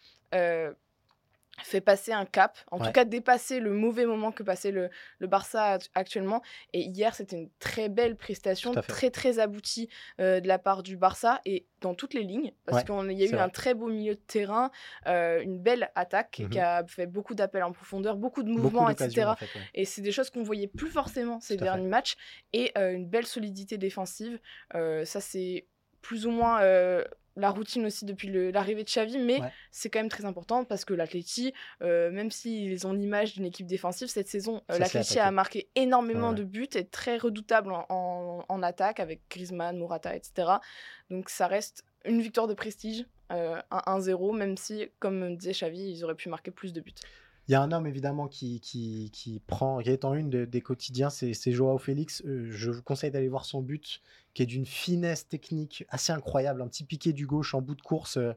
[1.62, 5.26] fait passer un cap, en tout cas dépasser le mauvais moment que passait le, le
[5.26, 6.42] Barça actuellement.
[6.72, 9.88] Et hier, c'était une très belle prestation, très très aboutie
[10.20, 13.26] euh, de la part du Barça et dans toutes les lignes, parce qu'il y a
[13.26, 14.70] eu un très beau milieu de terrain,
[15.06, 18.88] euh, une belle attaque mmh qui a fait beaucoup d'appels en profondeur, beaucoup de mouvements,
[18.88, 19.32] etc.
[19.74, 22.16] Et c'est des choses qu'on voyait plus forcément ces derniers matchs
[22.52, 24.40] et euh, une belle solidité défensive.
[24.72, 25.66] ça, c'est
[26.00, 26.60] plus ou moins
[27.38, 30.92] la routine aussi depuis l'arrivée de Xavi, mais c'est quand même très important parce que
[30.92, 35.68] l'Atleti, euh, même s'ils ont l'image d'une équipe défensive, cette saison, euh, l'Atleti a marqué
[35.74, 40.48] énormément de buts, et est très redoutable en, attaque avec Griezmann, Morata, etc.
[41.10, 46.04] Donc ça reste une victoire de prestige, euh, 1-0, même si, comme disait Xavi, ils
[46.04, 46.94] auraient pu marquer plus de buts.
[47.48, 50.60] Il y a un homme évidemment qui, qui, qui prend, qui est en une des
[50.60, 52.22] quotidiens, c'est Joao Félix.
[52.26, 54.02] Euh, je vous conseille d'aller voir son but,
[54.34, 57.80] qui est d'une finesse technique assez incroyable, un petit piqué du gauche en bout de
[57.80, 58.34] course euh,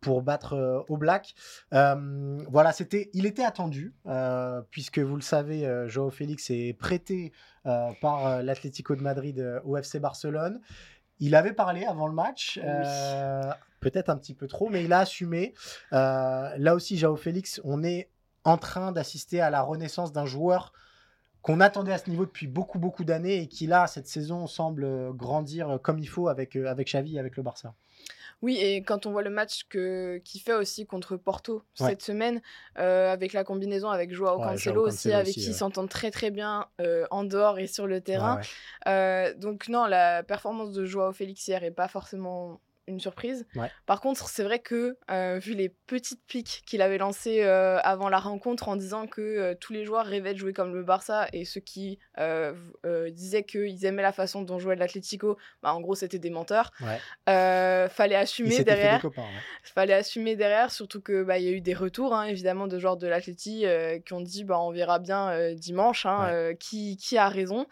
[0.00, 1.34] pour battre euh, au Black.
[1.72, 3.92] voilà, c'était, il était attendu,
[4.70, 7.32] puisque vous le savez, Joao Félix est prêté
[7.64, 10.60] par l'Atlético de Madrid au FC Barcelone.
[11.18, 12.60] Il avait parlé avant le match,
[13.80, 15.54] peut-être un petit peu trop, mais il a assumé.
[15.90, 18.10] là aussi, Joao Félix, on est
[18.44, 20.72] en train d'assister à la renaissance d'un joueur
[21.44, 25.12] qu'on attendait à ce niveau depuis beaucoup, beaucoup d'années et qui, là, cette saison, semble
[25.12, 27.74] grandir comme il faut avec, euh, avec Xavi et avec le Barça.
[28.40, 32.42] Oui, et quand on voit le match que qu'il fait aussi contre Porto cette semaine,
[32.78, 36.66] euh, avec la combinaison avec Joao Cancelo, aussi, avec qui il s'entend très très bien
[36.80, 38.40] euh, en dehors et sur le terrain.
[39.36, 43.46] donc non, la performance de Joao Félix hier est pas forcément une surprise.
[43.86, 48.08] Par contre, c'est vrai que euh, vu les petites piques qu'il avait lancées euh, avant
[48.08, 51.26] la rencontre en disant que euh, tous les joueurs rêvaient de jouer comme le Barça
[51.32, 51.98] et ceux qui
[53.12, 56.72] disaient qu'ils aimaient la façon dont jouait l'Atlético, bah, en gros c'était des menteurs.
[57.26, 59.02] fallait assumer derrière.
[59.62, 62.96] Fallait assumer derrière, surtout que bah, y a eu des retours hein, évidemment de joueurs
[62.96, 63.34] de l'Atlético
[64.04, 67.66] qui ont dit bah on verra bien dimanche hein, qui, qui a raison.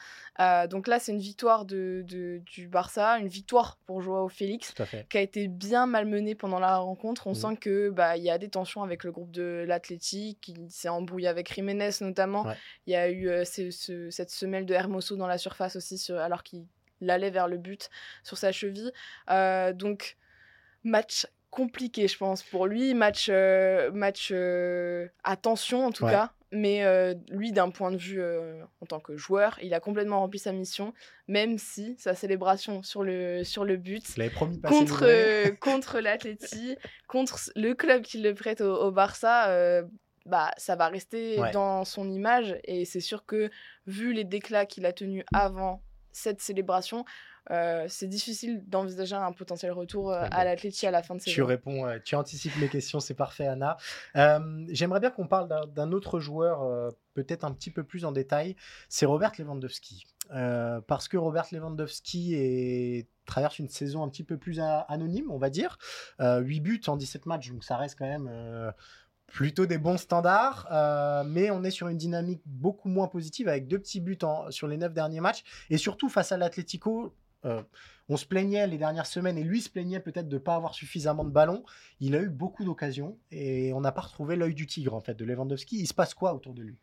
[0.68, 4.75] donc là c'est une victoire de, du Barça, une victoire pour Joao Félix.
[4.75, 7.26] Tout à fait qui a été bien malmené pendant la rencontre.
[7.26, 7.34] On mmh.
[7.34, 10.88] sent que bah il y a des tensions avec le groupe de l'Athletic, qui s'est
[10.88, 12.46] embrouillé avec Jiménez notamment.
[12.86, 16.66] Il y a eu euh, cette semelle de Hermoso dans la surface aussi, alors qu'il
[17.08, 17.90] allait vers le but
[18.22, 18.92] sur sa cheville.
[19.30, 20.16] Euh, donc
[20.84, 22.94] match compliqué, je pense, pour lui.
[22.94, 24.32] Match, euh, match
[25.24, 26.32] attention en tout cas.
[26.53, 30.20] Mais euh, lui, d'un point de vue euh, en tant que joueur, il a complètement
[30.20, 30.92] rempli sa mission,
[31.26, 34.05] même si sa célébration sur le, sur le but
[34.62, 36.76] contre, euh, contre l'Atleti,
[37.09, 39.82] contre le club qui le prête au, Barça,
[40.26, 42.59] bah, ça va rester dans son image.
[42.64, 43.50] Et c'est sûr que,
[43.86, 45.82] vu les déclats qu'il a tenus avant
[46.12, 47.07] cette célébration,
[47.51, 51.34] euh, c'est difficile d'envisager un potentiel retour euh, à l'Atleti à la fin de saison.
[51.34, 53.76] Tu réponds, tu anticipes mes questions, c'est parfait, Anna.
[54.68, 58.57] J'aimerais bien qu'on parle d'un autre joueur, euh, peut-être un petit peu plus en détail.
[58.88, 60.07] C'est Robert Lewandowski.
[60.30, 65.51] parce que Robert Lewandowski est traverse une saison un petit peu plus anonyme, on va
[65.51, 65.78] dire.
[66.20, 68.72] 8 buts en 17 matchs, donc ça reste quand même
[69.32, 73.66] plutôt des bons standards, euh, mais on est sur une dynamique beaucoup moins positive avec
[73.66, 74.18] deux petits buts
[74.51, 75.43] sur les neuf derniers matchs.
[75.70, 77.14] Et surtout face à l'Atlético,
[77.45, 77.62] euh,
[78.09, 80.74] on se plaignait les dernières semaines et lui se plaignait peut-être de ne pas avoir
[80.74, 81.64] suffisamment de ballons.
[82.01, 85.14] Il a eu beaucoup d'occasions et on n'a pas retrouvé l'œil du tigre en fait
[85.14, 85.78] de Lewandowski.
[85.78, 86.76] Il se passe quoi autour de lui?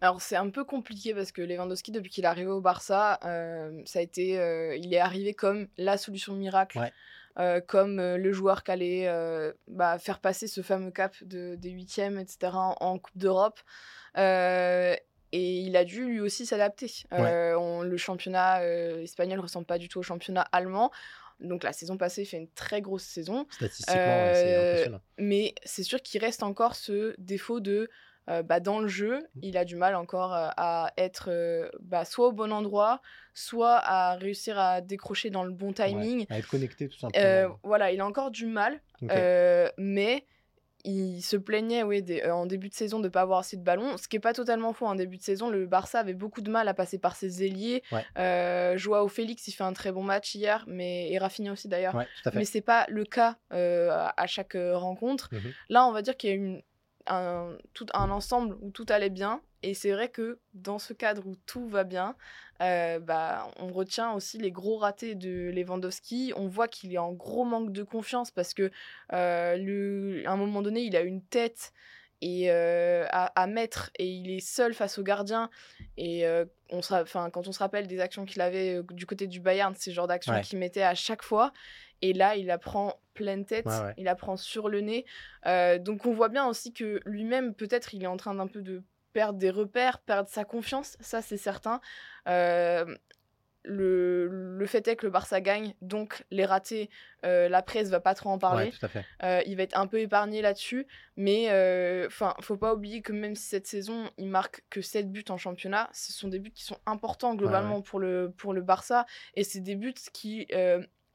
[0.00, 3.82] Alors c'est un peu compliqué parce que Lewandowski depuis qu'il est arrivé au Barça, euh,
[3.84, 4.32] ça a été,
[4.78, 6.80] il est arrivé comme la solution miracle.
[7.38, 11.54] Euh, comme euh, le joueur qui allait euh, bah, faire passer ce fameux cap de,
[11.54, 13.58] des huitièmes, etc., en, Coupe d'Europe.
[15.32, 16.90] Et il a dû lui aussi s'adapter.
[17.10, 18.64] le championnat
[19.02, 20.90] espagnol ne ressemble pas du tout au championnat allemand.
[21.40, 23.46] Donc la saison passée, fait une très grosse saison.
[23.50, 25.00] Statistiquement, c'est impressionnant.
[25.18, 27.90] Mais c'est sûr qu'il reste encore ce défaut de
[28.30, 29.40] euh, bah, dans le jeu, mmh.
[29.42, 33.00] il a du mal encore euh, à être euh, bah, soit au bon endroit,
[33.34, 36.26] soit à réussir à décrocher dans le bon timing.
[36.30, 37.58] à être connecté tout simplement.
[37.64, 38.80] voilà, il a encore du mal,
[39.76, 40.24] mais
[40.84, 43.96] il se plaignait oui, en début de saison de ne pas avoir assez de ballons,
[43.96, 44.86] ce qui n'est pas totalement faux.
[44.86, 47.82] En début de saison, le Barça avait beaucoup de mal à passer par ses ailiers.
[47.92, 48.76] Ouais.
[48.76, 51.96] Joao Félix, il fait un très bon match hier, mais, et Rafinha aussi d'ailleurs.
[52.34, 55.28] mais ce n'est pas le cas à chaque rencontre.
[55.32, 56.62] Mmh Là, on va dire qu'il y a une
[57.06, 59.40] un, tout un ensemble où tout allait bien.
[59.62, 62.16] Et c'est vrai que dans ce cadre où tout va bien,
[62.60, 66.32] euh, bah, on retient aussi les gros ratés de Lewandowski.
[66.36, 68.70] On voit qu'il est en gros manque de confiance parce que
[69.12, 71.72] euh, le, à un moment donné, il a une tête
[72.24, 75.50] et euh, à, mettre et il est seul face au gardien
[75.96, 76.24] et
[76.70, 79.90] on enfin quand on se rappelle des actions qu'il avait du côté du Bayern c'est
[79.90, 81.52] le genre d'actions qu'il mettait à chaque fois
[82.02, 85.06] et là, il apprend pleine tête, il apprend sur le nez.
[85.46, 88.60] Euh, donc on voit bien aussi que lui-même, peut-être, il est en train d'un peu
[88.60, 88.82] de
[89.12, 91.80] perdre des repères, perdre sa confiance, ça c'est certain.
[92.28, 92.96] Euh,
[93.64, 96.90] le, le, fait est que le Barça gagne, donc les ratés,
[97.24, 98.72] euh, la presse va pas trop en parler.
[99.46, 100.84] il va être un peu épargné là-dessus,
[101.16, 101.46] mais
[102.06, 105.36] enfin, faut pas oublier que même si cette saison il marque que 7 buts en
[105.36, 109.44] championnat, ce sont des buts qui sont importants globalement pour le pour le Barça et
[109.44, 110.48] c'est des buts qui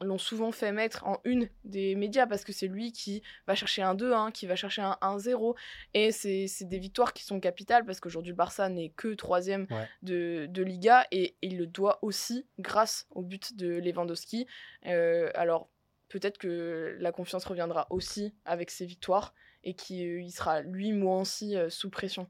[0.00, 3.82] l'ont souvent fait mettre en une des médias parce que c'est lui qui va chercher
[3.82, 5.56] un 2-1, qui va chercher un 1-0.
[5.94, 9.66] Et c'est des victoires qui sont capitales parce qu'aujourd'hui le Barça n'est que troisième
[10.02, 14.46] de, de, Liga et, il le doit aussi grâce au but de Lewandowski.
[14.86, 15.68] Euh, alors
[16.08, 19.34] peut-être que la confiance reviendra aussi avec ces victoires
[19.64, 22.28] et qu'il euh, sera lui moi aussi euh, sous pression.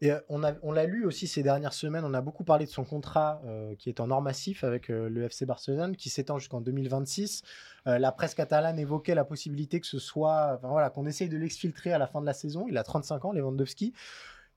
[0.00, 2.66] Et euh, on, a, on l'a lu aussi ces dernières semaines, on a beaucoup parlé
[2.66, 3.40] de son contrat
[3.78, 7.42] qui est en or massif avec le FC Barcelone qui s'étend jusqu'en 2026.
[7.86, 11.92] la presse catalane évoquait la possibilité que ce soit, enfin, voilà, qu'on essaye de l'exfiltrer
[11.92, 12.66] à la fin de la saison.
[12.68, 13.92] Il a 35 ans, Lewandowski.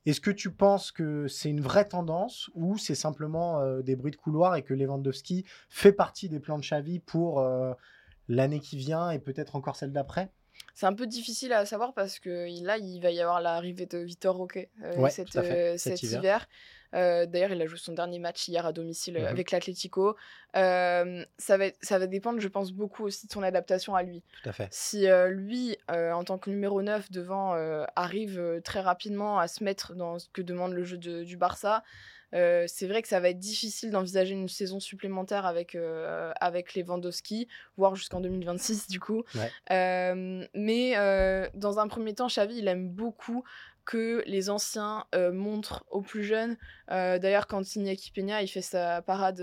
[0.05, 4.17] Est-ce que tu penses que c'est une vraie tendance ou c'est simplement des bruits de
[4.17, 7.45] couloir et que Lewandowski fait partie des plans de Xavi pour
[8.27, 10.31] l'année qui vient et peut-être encore celle d'après?
[10.79, 13.97] C'est un peu difficile à savoir parce que là, il va y avoir l'arrivée de
[13.97, 14.93] Victor Roque euh,
[15.35, 16.47] euh, cet, hiver.
[16.95, 20.15] Euh, d'ailleurs, il a joué son dernier match hier à domicile mmh avec l'Atlético.
[20.53, 21.03] ça,
[21.57, 24.23] va, ça va dépendre, je pense, beaucoup aussi de son adaptation à lui.
[24.41, 24.69] Tout à fait.
[24.71, 27.55] Si lui, en tant que numéro 9 devant,
[27.97, 31.83] arrive très rapidement à se mettre dans ce que demande le jeu du Barça,
[32.33, 36.75] euh, c'est vrai que ça va être difficile d'envisager une saison supplémentaire avec, euh, avec
[36.75, 39.23] Lewandowski, voire jusqu'en 2026 du coup.
[39.71, 43.43] Euh, mais dans un premier temps, Xavi, il aime beaucoup
[43.85, 46.57] que les anciens montrent aux plus jeunes.
[46.89, 49.41] D'ailleurs, quand Iñaki Peña il fait sa parade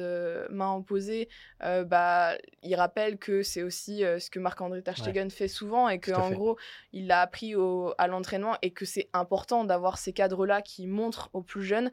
[0.51, 1.29] main opposée,
[1.61, 6.57] bah, il rappelle que c'est aussi ce que Marc-André Terstegen fait souvent et qu'en gros,
[6.93, 11.29] il l'a appris au, à l'entraînement et que c'est important d'avoir ces cadres-là qui montrent
[11.33, 11.91] aux plus jeunes.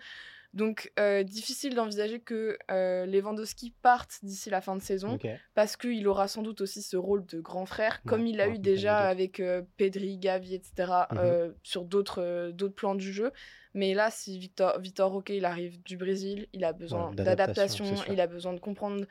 [0.54, 5.18] Donc, euh, difficile d'envisager que euh, Lewandowski parte d'ici la fin de saison,
[5.56, 8.60] parce qu'il aura sans doute aussi ce rôle de grand frère, comme il l'a eu
[8.60, 11.56] déjà avec euh, Pedri, Gavi, etc., mhm.
[11.64, 13.32] sur d'autres plans du jeu.
[13.76, 18.22] Mais là, si Victor, Victor Roque, il arrive du Brésil, il a besoin d'adaptation, il
[18.22, 19.06] a besoin de comprendre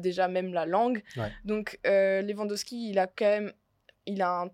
[0.00, 1.02] déjà même la langue.
[1.44, 3.52] Donc, Lewandowski, il a quand même
[4.06, 4.50] il a un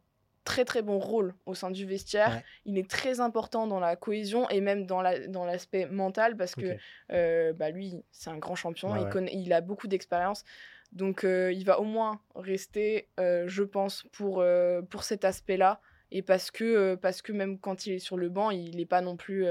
[0.48, 2.42] très très bon rôle au sein du vestiaire.
[2.64, 6.54] Il est très important dans la cohésion et même dans la dans l'aspect mental parce
[6.54, 6.76] que
[7.12, 10.44] euh, bah lui c'est un grand champion, il, connaît, il a beaucoup d'expérience.
[10.92, 14.42] Donc euh, il va au moins rester, euh, je pense, pour,
[14.88, 15.80] pour cet aspect-là.
[16.10, 19.02] Et parce que, parce que même quand il est sur le banc, il n'est pas
[19.02, 19.44] non plus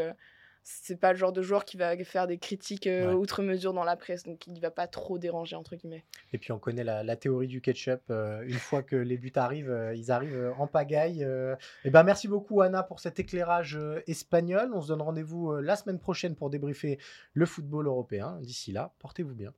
[0.69, 3.85] c'est pas le genre de joueur qui va faire des critiques euh, outre mesure dans
[3.85, 6.03] la presse, donc il ne va pas trop déranger, entre guillemets.
[6.33, 9.71] Et puis on connaît la, théorie du ketchup, euh, une fois que les buts arrivent,
[9.71, 11.25] euh, ils arrivent en pagaille.
[11.85, 14.71] Et ben merci beaucoup Anna pour cet éclairage espagnol.
[14.73, 16.99] On se donne rendez-vous la semaine prochaine pour débriefer
[17.33, 18.37] le football européen.
[18.41, 19.53] D'ici là, portez-vous bien.